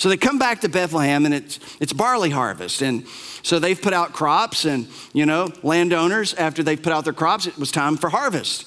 [0.00, 2.80] So they come back to Bethlehem and it's, it's barley harvest.
[2.80, 3.06] And
[3.42, 7.46] so they've put out crops, and, you know, landowners, after they've put out their crops,
[7.46, 8.66] it was time for harvest.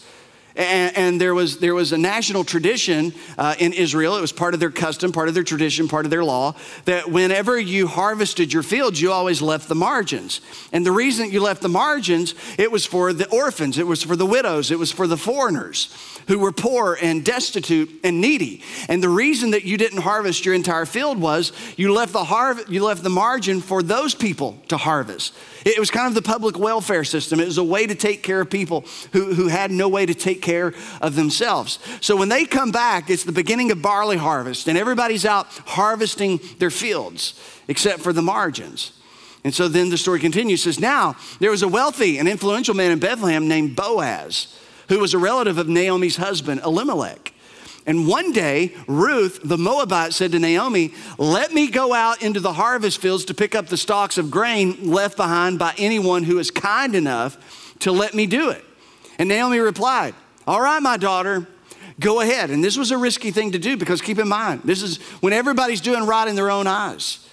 [0.55, 4.53] And, and, there, was, there was a national tradition uh, in Israel, it was part
[4.53, 8.53] of their custom, part of their tradition, part of their law, that whenever you harvested
[8.53, 10.41] your fields, you always left the margins.
[10.71, 14.15] And the reason you left the margins, it was for the orphans, it was for
[14.15, 15.93] the widows, it was for the foreigners
[16.27, 18.63] who were poor and destitute and needy.
[18.87, 22.65] And the reason that you didn't harvest your entire field was you left the, harv-
[22.69, 25.33] you left the margin for those people to harvest.
[25.65, 27.39] It was kind of the public welfare system.
[27.39, 30.13] It was a way to take care of people who, who had no way to
[30.13, 31.79] take care of themselves.
[32.01, 36.39] So when they come back, it's the beginning of barley harvest, and everybody's out harvesting
[36.59, 38.91] their fields, except for the margins.
[39.43, 40.63] And so then the story continues.
[40.63, 44.57] Says, Now there was a wealthy and influential man in Bethlehem named Boaz,
[44.89, 47.33] who was a relative of Naomi's husband, Elimelech.
[47.85, 52.53] And one day, Ruth, the Moabite, said to Naomi, Let me go out into the
[52.53, 56.49] harvest fields to pick up the stalks of grain left behind by anyone who is
[56.49, 58.63] kind enough to let me do it.
[59.19, 61.47] And Naomi replied, All right, my daughter,
[61.99, 62.49] go ahead.
[62.49, 65.33] And this was a risky thing to do because keep in mind, this is when
[65.33, 67.27] everybody's doing right in their own eyes.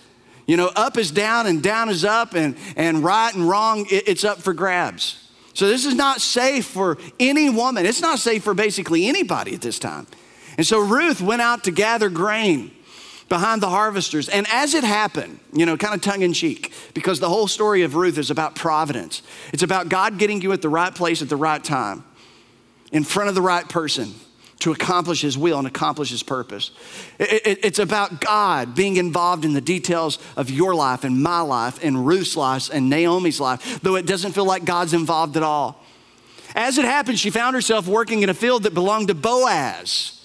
[0.47, 4.09] You know, up is down and down is up, and, and right and wrong, it,
[4.09, 5.29] it's up for grabs.
[5.55, 7.87] So this is not safe for any woman.
[7.87, 10.07] It's not safe for basically anybody at this time.
[10.57, 12.73] And so Ruth went out to gather grain
[13.29, 14.29] behind the harvesters.
[14.29, 17.83] And as it happened, you know, kind of tongue in cheek, because the whole story
[17.83, 19.23] of Ruth is about providence.
[19.53, 22.05] It's about God getting you at the right place at the right time,
[22.93, 24.15] in front of the right person
[24.61, 26.71] to accomplish his will and accomplish his purpose.
[27.19, 31.41] It, it, it's about God being involved in the details of your life and my
[31.41, 35.43] life and Ruth's life and Naomi's life, though it doesn't feel like God's involved at
[35.43, 35.83] all.
[36.55, 40.17] As it happened, she found herself working in a field that belonged to Boaz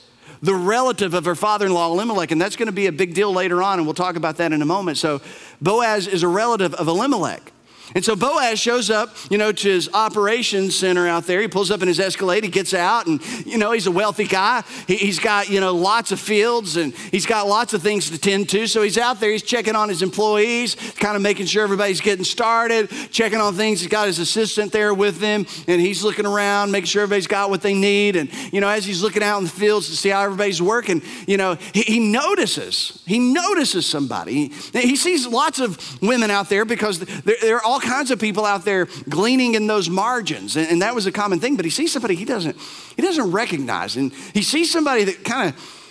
[0.42, 3.14] the relative of her father in law, Elimelech, and that's going to be a big
[3.14, 4.98] deal later on, and we'll talk about that in a moment.
[4.98, 5.22] So,
[5.62, 7.52] Boaz is a relative of Elimelech.
[7.96, 11.40] And so Boaz shows up, you know, to his operations center out there.
[11.40, 12.44] He pulls up in his Escalade.
[12.44, 14.64] He gets out, and you know he's a wealthy guy.
[14.86, 18.18] He, has got you know lots of fields, and he's got lots of things to
[18.18, 18.68] tend to.
[18.68, 19.32] So he's out there.
[19.32, 23.80] He's checking on his employees, kind of making sure everybody's getting started, checking on things.
[23.80, 27.50] He's got his assistant there with him, and he's looking around, making sure everybody's got
[27.50, 28.18] what they need.
[28.18, 31.02] And you know, as he's looking out in the fields to see how everybody's working,
[31.28, 33.02] you know, he, he notices.
[33.06, 34.52] He notices somebody.
[34.74, 38.46] He, he, sees lots of women out there because they're, they're all kinds of people
[38.46, 40.56] out there gleaning in those margins.
[40.58, 41.56] And, and that was a common thing.
[41.56, 42.58] But he sees somebody he doesn't,
[42.96, 43.96] he doesn't recognize.
[43.96, 45.82] And he sees somebody that kind of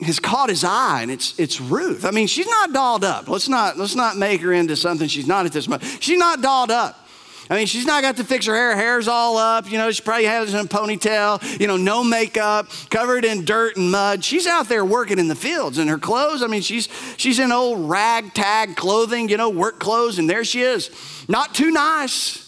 [0.00, 2.04] has caught his eye and it's it's Ruth.
[2.04, 3.28] I mean, she's not dolled up.
[3.28, 5.98] Let's not let's not make her into something she's not at this moment.
[6.00, 7.05] She's not dolled up.
[7.48, 8.70] I mean, she's not got to fix her hair.
[8.70, 9.70] Her hair's all up.
[9.70, 13.90] You know, she probably has a ponytail, you know, no makeup, covered in dirt and
[13.90, 14.24] mud.
[14.24, 16.42] She's out there working in the fields and her clothes.
[16.42, 20.62] I mean, she's, she's in old ragtag clothing, you know, work clothes, and there she
[20.62, 20.90] is.
[21.28, 22.42] Not too nice.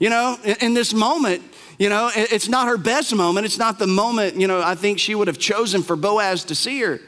[0.00, 1.42] You know, in, in this moment,
[1.78, 3.46] you know, it's not her best moment.
[3.46, 6.54] It's not the moment, you know, I think she would have chosen for Boaz to
[6.54, 7.00] see her.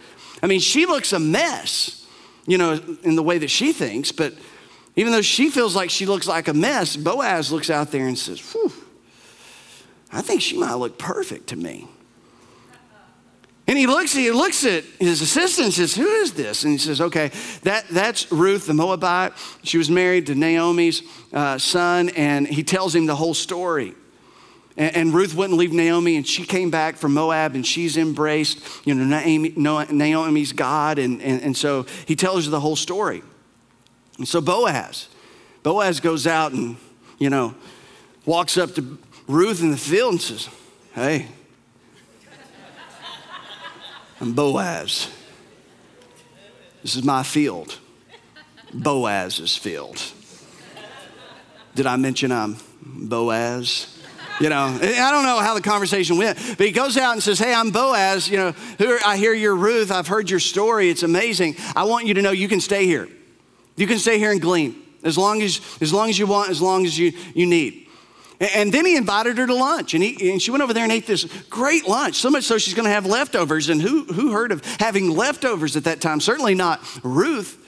[0.42, 2.06] I mean, she looks a mess,
[2.46, 4.32] you know, in the way that she thinks, but
[4.96, 8.18] Even though she feels like she looks like a mess, Boaz looks out there and
[8.18, 8.72] says, Whew,
[10.12, 11.88] I think she might look perfect to me.
[13.66, 16.64] And he looks, he looks at his assistant and says, Who is this?
[16.64, 17.30] And he says, Okay,
[17.62, 19.32] that, that's Ruth the Moabite.
[19.62, 23.94] She was married to Naomi's uh, son, and he tells him the whole story.
[24.76, 28.86] And, and, Ruth wouldn't leave Naomi, and she came back from Moab, and she's embraced,
[28.86, 30.98] you know, Naomi, Naomi's God.
[30.98, 33.22] And, and, and so he tells her the whole story.
[34.22, 35.08] And so Boaz,
[35.64, 36.76] Boaz goes out and,
[37.18, 37.56] you know,
[38.24, 38.96] walks up to
[39.26, 40.48] Ruth in the field and says,
[40.94, 41.26] Hey,
[44.20, 45.10] I'm Boaz.
[46.82, 47.80] This is my field,
[48.72, 50.00] Boaz's field.
[51.74, 53.98] Did I mention I'm Boaz?
[54.38, 57.40] You know, I don't know how the conversation went, but he goes out and says,
[57.40, 58.28] Hey, I'm Boaz.
[58.28, 58.54] You know,
[59.04, 59.90] I hear you're Ruth.
[59.90, 60.90] I've heard your story.
[60.90, 61.56] It's amazing.
[61.74, 63.08] I want you to know you can stay here.
[63.76, 66.60] You can stay here and glean as long as, as, long as you want, as
[66.60, 67.88] long as you, you need.
[68.40, 70.92] And then he invited her to lunch, and, he, and she went over there and
[70.92, 73.68] ate this great lunch, so much so she's going to have leftovers.
[73.68, 76.20] And who, who heard of having leftovers at that time?
[76.20, 77.58] Certainly not Ruth.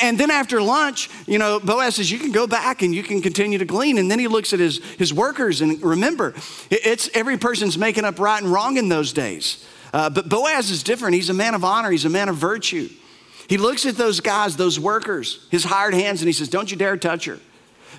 [0.00, 3.20] And then after lunch, you know, Boaz says, You can go back and you can
[3.20, 3.98] continue to glean.
[3.98, 6.34] And then he looks at his, his workers, and remember,
[6.70, 9.66] it's every person's making up right and wrong in those days.
[9.92, 11.14] Uh, but Boaz is different.
[11.14, 12.88] He's a man of honor, he's a man of virtue.
[13.48, 16.76] He looks at those guys, those workers, his hired hands, and he says, Don't you
[16.76, 17.38] dare touch her.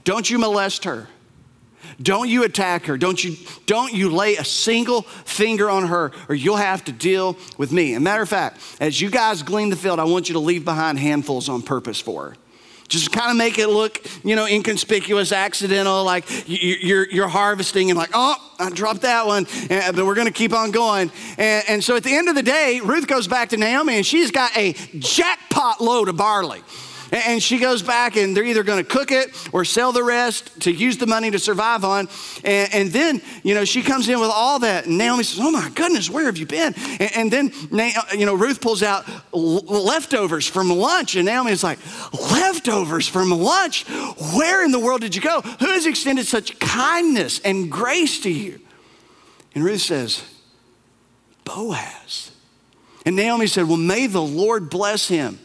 [0.04, 1.08] Don't you molest her.
[2.02, 2.98] Don't you attack her.
[2.98, 3.36] Don't you,
[3.66, 7.94] don't you lay a single finger on her, or you'll have to deal with me.
[7.96, 10.64] And matter of fact, as you guys glean the field, I want you to leave
[10.64, 12.36] behind handfuls on purpose for her.
[12.90, 17.98] Just kind of make it look, you know, inconspicuous, accidental, like you're, you're harvesting and
[17.98, 21.12] like, oh, I dropped that one, but we're going to keep on going.
[21.38, 24.06] And, and so at the end of the day, Ruth goes back to Naomi and
[24.06, 26.62] she's got a jackpot load of barley.
[27.12, 30.62] And she goes back and they're either going to cook it or sell the rest
[30.62, 32.08] to use the money to survive on.
[32.44, 34.86] And, and then, you know, she comes in with all that.
[34.86, 36.74] And Naomi says, Oh my goodness, where have you been?
[37.00, 37.52] And, and then,
[38.18, 41.16] you know, Ruth pulls out leftovers from lunch.
[41.16, 41.80] And Naomi is like,
[42.14, 43.88] Leftovers from lunch?
[44.36, 45.42] Where in the world did you go?
[45.42, 48.60] Who has extended such kindness and grace to you?
[49.56, 50.24] And Ruth says,
[51.44, 52.32] Boaz.
[53.06, 55.40] And Naomi said, Well, may the Lord bless him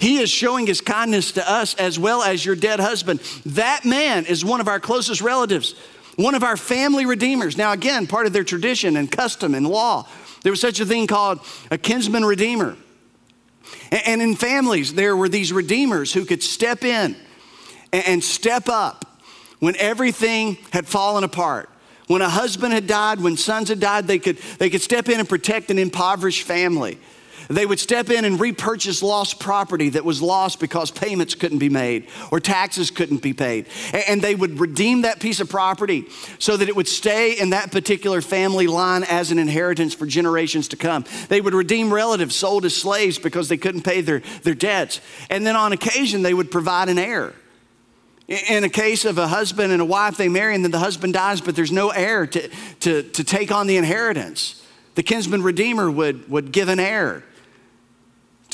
[0.00, 3.20] he is showing his kindness to us as well as your dead husband.
[3.46, 5.74] That man is one of our closest relatives,
[6.16, 7.56] one of our family redeemers.
[7.56, 10.06] Now, again, part of their tradition and custom and law,
[10.42, 12.76] there was such a thing called a kinsman redeemer.
[13.90, 17.16] And in families, there were these redeemers who could step in
[17.92, 19.20] and step up
[19.60, 21.70] when everything had fallen apart.
[22.06, 25.20] When a husband had died, when sons had died, they could, they could step in
[25.20, 26.98] and protect an impoverished family.
[27.48, 31.68] They would step in and repurchase lost property that was lost because payments couldn't be
[31.68, 33.66] made or taxes couldn't be paid.
[34.08, 36.06] And they would redeem that piece of property
[36.38, 40.68] so that it would stay in that particular family line as an inheritance for generations
[40.68, 41.04] to come.
[41.28, 45.00] They would redeem relatives sold as slaves because they couldn't pay their, their debts.
[45.30, 47.34] And then on occasion, they would provide an heir.
[48.26, 51.12] In a case of a husband and a wife, they marry and then the husband
[51.12, 52.48] dies, but there's no heir to,
[52.80, 54.64] to, to take on the inheritance.
[54.94, 57.22] The kinsman redeemer would, would give an heir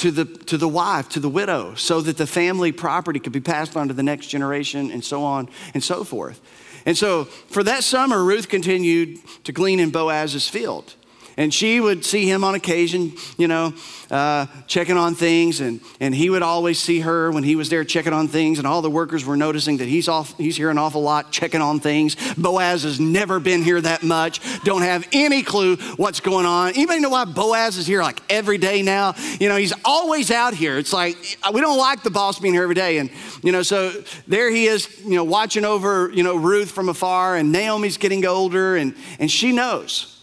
[0.01, 3.41] to the, to the wife, to the widow, so that the family property could be
[3.41, 6.41] passed on to the next generation and so on and so forth.
[6.87, 10.95] And so for that summer, Ruth continued to glean in Boaz's field.
[11.41, 13.73] And she would see him on occasion, you know,
[14.11, 15.63] uh, checking on things.
[15.63, 18.59] And, and he would always see her when he was there checking on things.
[18.59, 21.63] And all the workers were noticing that he's, off, he's here an awful lot checking
[21.63, 22.15] on things.
[22.35, 26.75] Boaz has never been here that much, don't have any clue what's going on.
[26.75, 29.15] Anybody know why Boaz is here like every day now?
[29.41, 30.77] You know, he's always out here.
[30.77, 31.17] It's like,
[31.55, 32.99] we don't like the boss being here every day.
[32.99, 33.09] And,
[33.43, 33.93] you know, so
[34.29, 37.37] there he is, you know, watching over, you know, Ruth from afar.
[37.37, 38.77] And Naomi's getting older.
[38.77, 40.20] And, and she knows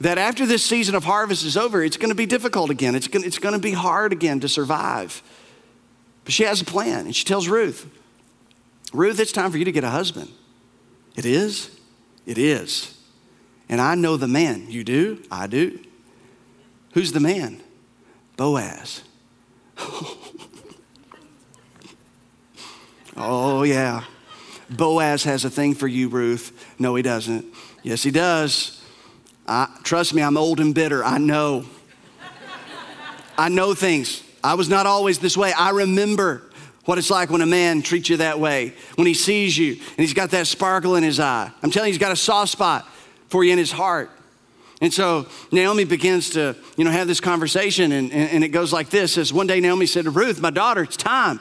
[0.00, 2.94] that after this season of harvest is over, it's going to be difficult again.
[2.94, 5.22] It's going, it's going to be hard again to survive.
[6.24, 7.86] But she has a plan, and she tells Ruth,
[8.92, 10.30] Ruth, it's time for you to get a husband.
[11.16, 11.78] It is?
[12.26, 12.98] It is.
[13.68, 14.70] And I know the man.
[14.70, 15.22] You do?
[15.30, 15.78] I do.
[16.94, 17.60] Who's the man?
[18.36, 19.02] Boaz.
[23.16, 24.04] oh, yeah.
[24.70, 26.74] Boaz has a thing for you, Ruth.
[26.78, 27.44] No, he doesn't.
[27.82, 28.79] Yes, he does.
[29.50, 31.04] I, trust me, I'm old and bitter.
[31.04, 31.64] I know.
[33.36, 34.22] I know things.
[34.44, 35.52] I was not always this way.
[35.52, 36.42] I remember
[36.84, 39.96] what it's like when a man treats you that way, when he sees you and
[39.96, 41.50] he's got that sparkle in his eye.
[41.64, 42.88] I'm telling you, he's got a soft spot
[43.28, 44.10] for you in his heart.
[44.80, 48.72] And so Naomi begins to, you know, have this conversation, and, and, and it goes
[48.72, 51.38] like this: As one day Naomi said to Ruth, "My daughter, it's time.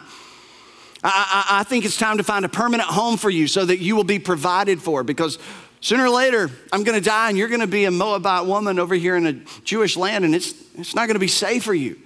[1.03, 3.77] I, I, I think it's time to find a permanent home for you so that
[3.77, 5.39] you will be provided for because
[5.81, 8.79] sooner or later I'm going to die and you're going to be a Moabite woman
[8.79, 11.73] over here in a Jewish land and it's, it's not going to be safe for
[11.73, 11.97] you.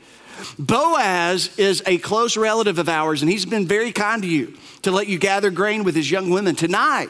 [0.57, 4.91] Boaz is a close relative of ours and he's been very kind to you to
[4.91, 6.55] let you gather grain with his young women.
[6.55, 7.09] Tonight,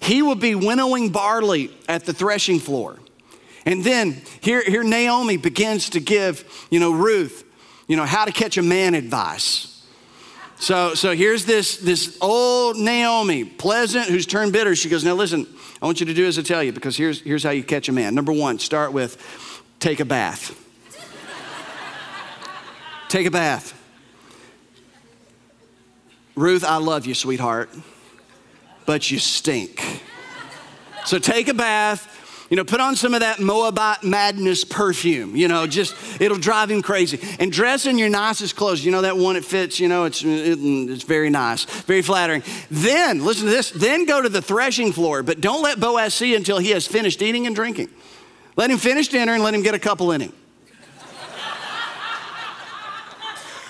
[0.00, 2.98] he will be winnowing barley at the threshing floor.
[3.64, 7.44] And then here, here Naomi begins to give, you know, Ruth,
[7.86, 9.71] you know, how to catch a man advice.
[10.62, 14.76] So, so here's this, this old Naomi, pleasant, who's turned bitter.
[14.76, 15.44] She goes, Now listen,
[15.82, 17.88] I want you to do as I tell you because here's, here's how you catch
[17.88, 18.14] a man.
[18.14, 19.20] Number one, start with
[19.80, 20.56] take a bath.
[23.08, 23.76] take a bath.
[26.36, 27.68] Ruth, I love you, sweetheart,
[28.86, 30.04] but you stink.
[31.06, 32.11] So take a bath,
[32.52, 36.70] you know, put on some of that Moabite madness perfume, you know, just, it'll drive
[36.70, 37.18] him crazy.
[37.38, 38.84] And dress in your nicest clothes.
[38.84, 42.42] You know, that one it fits, you know, it's, it, it's very nice, very flattering.
[42.70, 46.34] Then, listen to this, then go to the threshing floor, but don't let Boaz see
[46.34, 47.88] until he has finished eating and drinking.
[48.54, 50.34] Let him finish dinner and let him get a couple in him.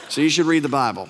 [0.08, 1.08] so you should read the Bible.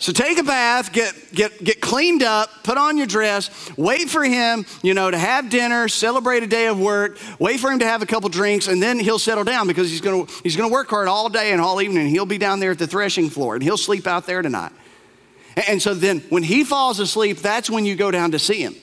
[0.00, 4.24] So take a bath, get, get, get cleaned up, put on your dress, wait for
[4.24, 7.84] him, you know, to have dinner, celebrate a day of work, wait for him to
[7.84, 10.88] have a couple drinks, and then he'll settle down because he's gonna, he's gonna work
[10.88, 12.04] hard all day and all evening.
[12.04, 14.72] And he'll be down there at the threshing floor and he'll sleep out there tonight.
[15.54, 18.62] And, and so then when he falls asleep, that's when you go down to see
[18.62, 18.76] him.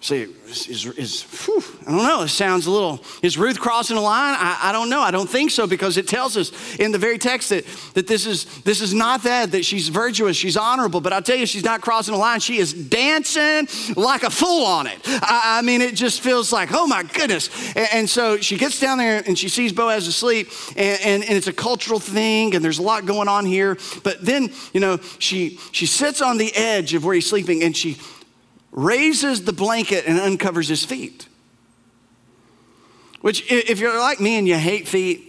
[0.00, 4.00] See, is, is whew, I don't know, it sounds a little, is Ruth crossing a
[4.00, 4.36] line?
[4.38, 5.00] I, I, don't know.
[5.00, 8.24] I don't think so because it tells us in the very text that, that this,
[8.24, 11.00] is, this is not that, that she's virtuous, she's honorable.
[11.00, 12.38] But I'll tell you, she's not crossing a line.
[12.38, 15.00] She is dancing like a fool on it.
[15.04, 17.50] I, I mean, it just feels like, oh my goodness.
[17.74, 21.36] And, and, so she gets down there and she sees Boaz asleep, and, and, and
[21.36, 23.76] it's a cultural thing, and there's a lot going on here.
[24.04, 27.76] But then, you know, she, she sits on the edge of where he's sleeping and
[27.76, 27.98] she
[28.70, 31.28] raises the blanket and uncovers his feet.
[33.20, 35.28] Which, if you're like me and you hate feet,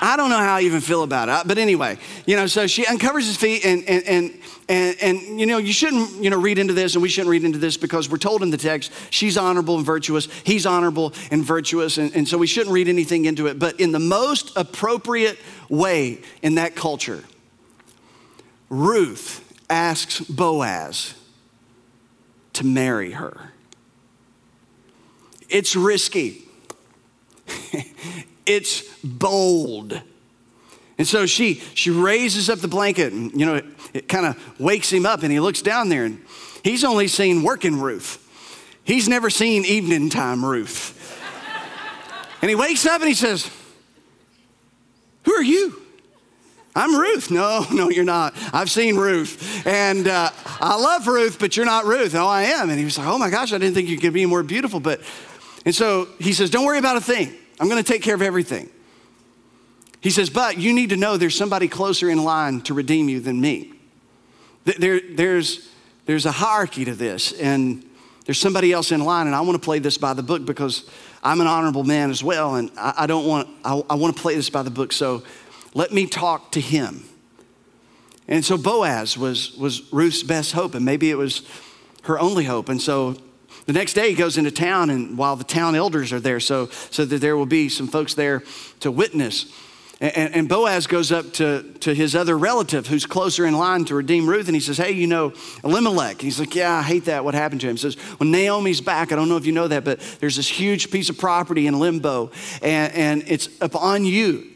[0.00, 1.48] I don't know how I even feel about it.
[1.48, 5.46] But anyway, you know, so she uncovers his feet and, and, and, and, and, you
[5.46, 8.10] know, you shouldn't, you know, read into this and we shouldn't read into this because
[8.10, 11.96] we're told in the text she's honorable and virtuous, he's honorable and virtuous.
[11.96, 13.58] And, and so we shouldn't read anything into it.
[13.58, 17.24] But in the most appropriate way in that culture,
[18.68, 21.14] Ruth asks Boaz,
[22.54, 23.52] to marry her.
[25.48, 26.48] It's risky,
[28.46, 30.00] it's bold.
[30.96, 34.60] And so she, she raises up the blanket and, you know, it, it kind of
[34.60, 36.24] wakes him up and he looks down there and
[36.62, 38.20] he's only seen working Ruth.
[38.84, 40.92] He's never seen evening time Ruth.
[42.40, 43.50] and he wakes up and he says,
[45.24, 45.83] Who are you?
[46.74, 47.30] I'm Ruth.
[47.30, 48.34] No, no, you're not.
[48.52, 49.66] I've seen Ruth.
[49.66, 52.14] And uh, I love Ruth, but you're not Ruth.
[52.14, 52.70] Oh, I am.
[52.70, 54.80] And he was like, oh my gosh, I didn't think you could be more beautiful.
[54.80, 55.00] But,
[55.64, 57.32] and so he says, don't worry about a thing.
[57.60, 58.70] I'm going to take care of everything.
[60.00, 63.20] He says, but you need to know there's somebody closer in line to redeem you
[63.20, 63.72] than me.
[64.64, 65.70] There, there's,
[66.06, 67.84] there's a hierarchy to this, and
[68.26, 70.90] there's somebody else in line, and I want to play this by the book because
[71.22, 74.20] I'm an honorable man as well, and I, I don't want, I, I want to
[74.20, 74.92] play this by the book.
[74.92, 75.22] So
[75.74, 77.04] let me talk to him.
[78.26, 81.42] And so Boaz was, was Ruth's best hope, and maybe it was
[82.04, 82.68] her only hope.
[82.68, 83.16] And so
[83.66, 86.68] the next day he goes into town, and while the town elders are there, so,
[86.90, 88.42] so that there will be some folks there
[88.80, 89.52] to witness.
[90.00, 93.94] And, and, Boaz goes up to, to his other relative who's closer in line to
[93.94, 96.20] redeem Ruth, and he says, Hey, you know, Elimelech.
[96.20, 97.24] he's like, Yeah, I hate that.
[97.24, 97.76] What happened to him?
[97.76, 99.12] He says, Well, Naomi's back.
[99.12, 101.78] I don't know if you know that, but there's this huge piece of property in
[101.78, 104.53] limbo, and, and it's upon you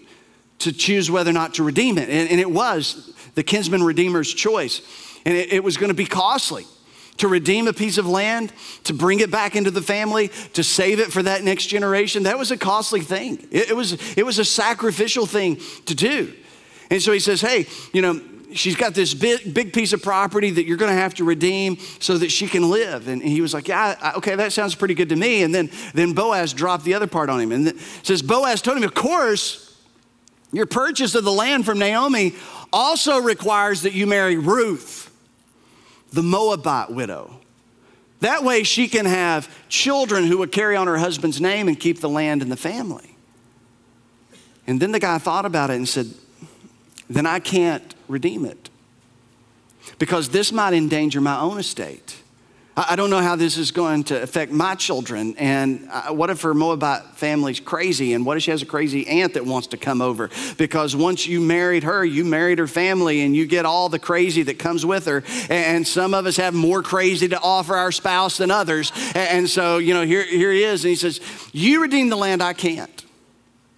[0.59, 2.09] to choose whether or not to redeem it.
[2.09, 4.83] And, and it was the kinsman redeemer's choice.
[5.25, 6.65] And it, it was going to be costly
[7.19, 8.53] to redeem a piece of land,
[8.85, 12.23] to bring it back into the family, to save it for that next generation.
[12.25, 13.47] That was a costly thing.
[13.51, 16.33] It, it was, it was a sacrificial thing to do.
[16.91, 18.21] And so he says, Hey, you know,
[18.53, 21.79] she's got this big, big piece of property that you're going to have to redeem
[21.99, 23.09] so that she can live.
[23.09, 25.43] And he was like, yeah, okay, that sounds pretty good to me.
[25.43, 27.53] And then, then Boaz dropped the other part on him.
[27.53, 29.68] And says, Boaz told him, of course,
[30.53, 32.34] your purchase of the land from Naomi
[32.72, 35.11] also requires that you marry Ruth,
[36.12, 37.40] the Moabite widow.
[38.20, 42.01] That way she can have children who would carry on her husband's name and keep
[42.01, 43.16] the land in the family.
[44.66, 46.12] And then the guy thought about it and said,
[47.09, 48.68] then I can't redeem it
[49.99, 52.22] because this might endanger my own estate.
[52.81, 55.35] I don't know how this is going to affect my children.
[55.37, 58.12] And uh, what if her Moabite family's crazy?
[58.12, 60.31] And what if she has a crazy aunt that wants to come over?
[60.59, 64.45] Because once you married her, you married her family and you get all the crazy
[64.45, 65.24] that comes with her.
[65.51, 68.93] And some of us have more crazy to offer our spouse than others.
[69.12, 70.85] And so, you know, here, here he is.
[70.85, 71.20] And he says,
[71.53, 73.05] You redeem the land, I can't.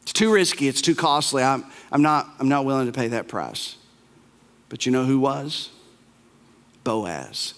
[0.02, 1.42] It's too risky, it's too costly.
[1.42, 3.76] I'm, I'm, not, I'm not willing to pay that price.
[4.68, 5.70] But you know who was?
[6.84, 7.54] Boaz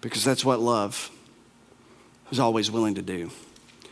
[0.00, 1.10] because that's what love
[2.30, 3.30] is always willing to do.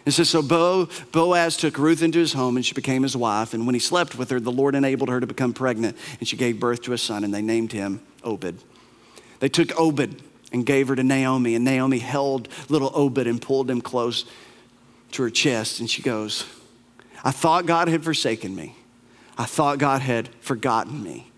[0.06, 3.54] It says, So Bo, Boaz took Ruth into his home and she became his wife.
[3.54, 6.36] And when he slept with her, the Lord enabled her to become pregnant and she
[6.36, 8.58] gave birth to a son and they named him Obed.
[9.40, 13.68] They took Obed and gave her to Naomi, and Naomi held little Obed and pulled
[13.68, 14.24] him close
[15.12, 15.80] to her chest.
[15.80, 16.46] And she goes,
[17.24, 18.76] I thought God had forsaken me.
[19.36, 21.30] I thought God had forgotten me.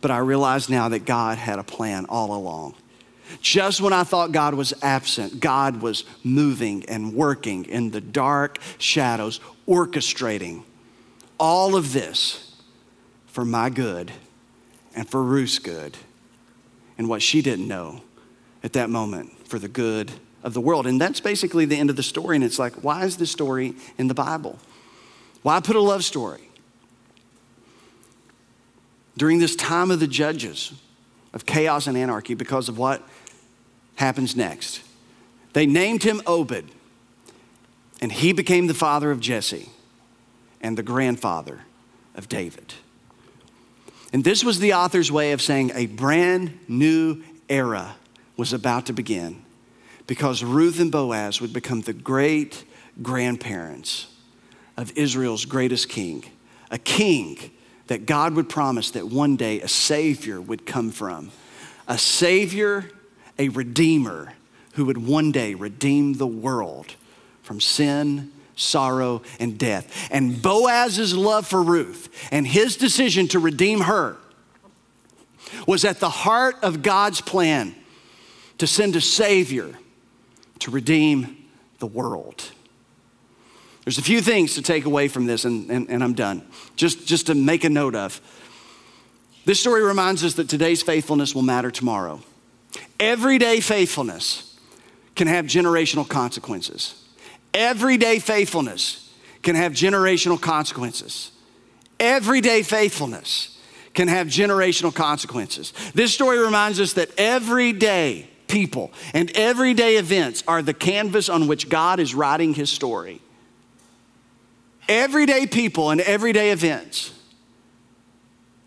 [0.00, 2.74] But I realize now that God had a plan all along.
[3.40, 8.58] Just when I thought God was absent, God was moving and working in the dark
[8.78, 10.64] shadows, orchestrating
[11.38, 12.56] all of this
[13.26, 14.12] for my good
[14.94, 15.96] and for Ruth's good
[16.96, 18.02] and what she didn't know
[18.62, 20.12] at that moment for the good
[20.42, 20.86] of the world.
[20.86, 22.36] And that's basically the end of the story.
[22.36, 24.58] And it's like, why is this story in the Bible?
[25.42, 26.48] Why put a love story?
[29.16, 30.72] During this time of the judges,
[31.32, 33.02] of chaos and anarchy, because of what
[33.96, 34.82] happens next.
[35.52, 36.64] They named him Obed,
[38.00, 39.68] and he became the father of Jesse
[40.60, 41.60] and the grandfather
[42.14, 42.74] of David.
[44.12, 47.96] And this was the author's way of saying a brand new era
[48.36, 49.44] was about to begin
[50.06, 52.64] because Ruth and Boaz would become the great
[53.02, 54.06] grandparents
[54.76, 56.24] of Israel's greatest king,
[56.70, 57.38] a king
[57.86, 61.30] that God would promise that one day a Savior would come from.
[61.86, 62.90] A Savior
[63.38, 64.32] a redeemer
[64.74, 66.94] who would one day redeem the world
[67.42, 70.08] from sin, sorrow, and death.
[70.10, 74.16] And Boaz's love for Ruth and his decision to redeem her
[75.66, 77.74] was at the heart of God's plan
[78.58, 79.72] to send a Savior
[80.60, 81.36] to redeem
[81.78, 82.50] the world.
[83.84, 86.46] There's a few things to take away from this, and, and, and I'm done.
[86.74, 88.20] Just, just to make a note of.
[89.44, 92.20] This story reminds us that today's faithfulness will matter tomorrow.
[93.00, 94.58] Everyday faithfulness
[95.14, 97.02] can have generational consequences.
[97.52, 101.30] Everyday faithfulness can have generational consequences.
[102.00, 103.58] Everyday faithfulness
[103.94, 105.72] can have generational consequences.
[105.94, 111.68] This story reminds us that everyday people and everyday events are the canvas on which
[111.68, 113.20] God is writing his story.
[114.88, 117.12] Everyday people and everyday events,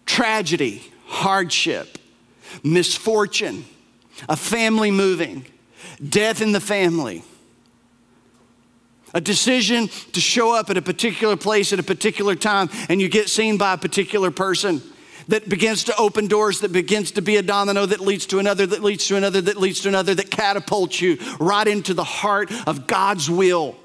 [0.06, 1.98] tragedy, hardship,
[2.64, 3.66] misfortune,
[4.28, 5.45] a family moving,
[6.07, 7.24] death in the family,
[9.13, 13.09] a decision to show up at a particular place at a particular time, and you
[13.09, 14.82] get seen by a particular person
[15.28, 18.65] that begins to open doors, that begins to be a domino that leads to another,
[18.65, 22.51] that leads to another, that leads to another, that catapults you right into the heart
[22.68, 23.76] of God's will,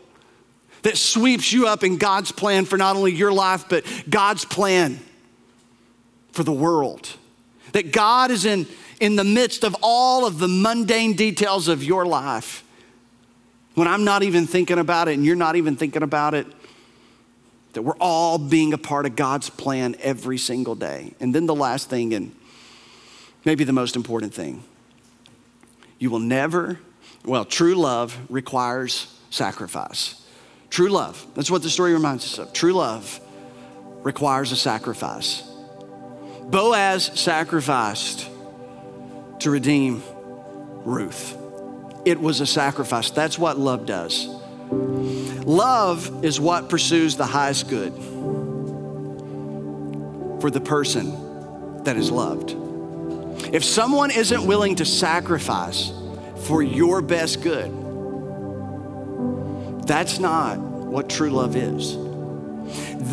[0.82, 5.00] that sweeps you up in God's plan for not only your life, but God's plan
[6.32, 7.08] for the world.
[7.72, 8.66] That God is in
[9.02, 12.62] in the midst of all of the mundane details of your life,
[13.74, 16.46] when I'm not even thinking about it and you're not even thinking about it,
[17.72, 21.14] that we're all being a part of God's plan every single day.
[21.18, 22.32] And then the last thing, and
[23.44, 24.62] maybe the most important thing,
[25.98, 26.78] you will never,
[27.24, 30.24] well, true love requires sacrifice.
[30.70, 32.52] True love, that's what the story reminds us of.
[32.52, 33.18] True love
[34.04, 35.42] requires a sacrifice.
[36.44, 38.28] Boaz sacrificed
[39.42, 40.02] to redeem
[40.84, 41.36] Ruth.
[42.04, 43.10] It was a sacrifice.
[43.10, 44.26] That's what love does.
[45.44, 47.92] Love is what pursues the highest good
[50.40, 52.56] for the person that is loved.
[53.54, 55.92] If someone isn't willing to sacrifice
[56.46, 57.70] for your best good,
[59.86, 61.96] that's not what true love is.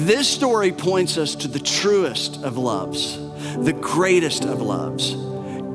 [0.06, 3.18] This story points us to the truest of loves,
[3.58, 5.29] the greatest of loves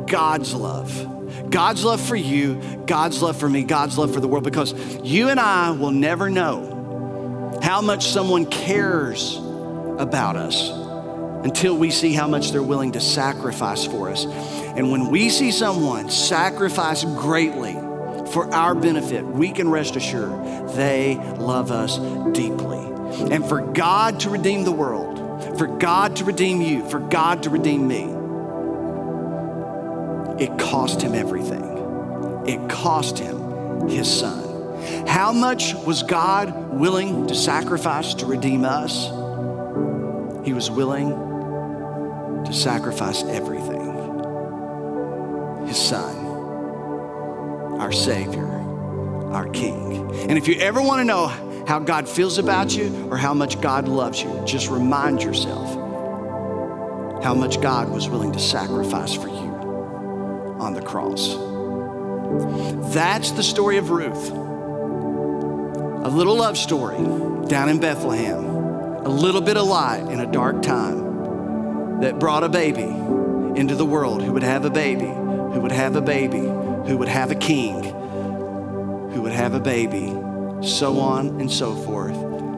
[0.07, 1.51] God's love.
[1.51, 5.29] God's love for you, God's love for me, God's love for the world, because you
[5.29, 9.37] and I will never know how much someone cares
[9.99, 10.71] about us
[11.45, 14.25] until we see how much they're willing to sacrifice for us.
[14.25, 17.75] And when we see someone sacrifice greatly
[18.33, 21.99] for our benefit, we can rest assured they love us
[22.37, 22.79] deeply.
[23.33, 27.51] And for God to redeem the world, for God to redeem you, for God to
[27.51, 28.05] redeem me,
[30.45, 31.65] it cost him everything.
[32.47, 35.07] it cost him his son.
[35.07, 39.07] How much was God willing to sacrifice to redeem us?
[40.45, 41.09] He was willing
[42.45, 43.95] to sacrifice everything.
[45.67, 46.15] His son,
[47.81, 48.47] our Savior,
[49.33, 50.11] our King.
[50.29, 51.29] And if you ever want to know
[51.67, 55.73] how God feels about you or how much God loves you, just remind yourself
[57.25, 59.44] how much God was willing to sacrifice for you
[60.65, 61.37] on the cross.
[62.93, 64.31] That's the story of Ruth.
[66.05, 66.99] A little love story
[67.47, 72.49] down in Bethlehem, a little bit of light in a dark time that brought a
[72.49, 76.97] baby into the world who would have a baby, who would have a baby, who
[76.97, 77.85] would have a king,
[79.13, 80.09] who would have a baby,
[80.63, 82.17] so on and so forth,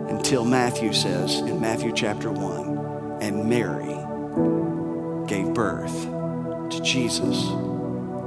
[0.08, 3.94] until Matthew says in Matthew chapter 1 and Mary
[5.26, 6.04] gave birth
[6.70, 7.44] to Jesus,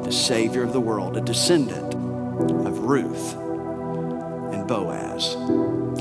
[0.09, 5.35] the Savior of the world, a descendant of Ruth and Boaz.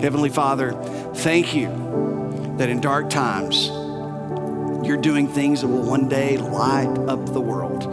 [0.00, 0.72] Heavenly Father,
[1.16, 1.66] thank you
[2.56, 3.66] that in dark times,
[4.86, 7.84] you're doing things that will one day light up the world.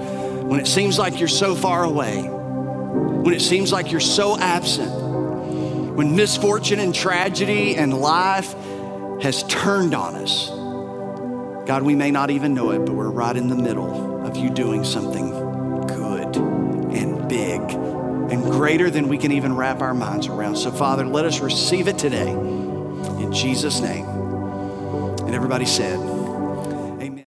[0.48, 4.94] When it seems like you're so far away, when it seems like you're so absent,
[5.98, 8.54] when misfortune and tragedy and life
[9.22, 10.48] has turned on us,
[11.68, 14.50] God, we may not even know it, but we're right in the middle of you
[14.50, 15.45] doing something
[17.72, 20.56] and greater than we can even wrap our minds around.
[20.56, 24.06] So, Father, let us receive it today in Jesus' name.
[24.06, 26.00] And everybody said,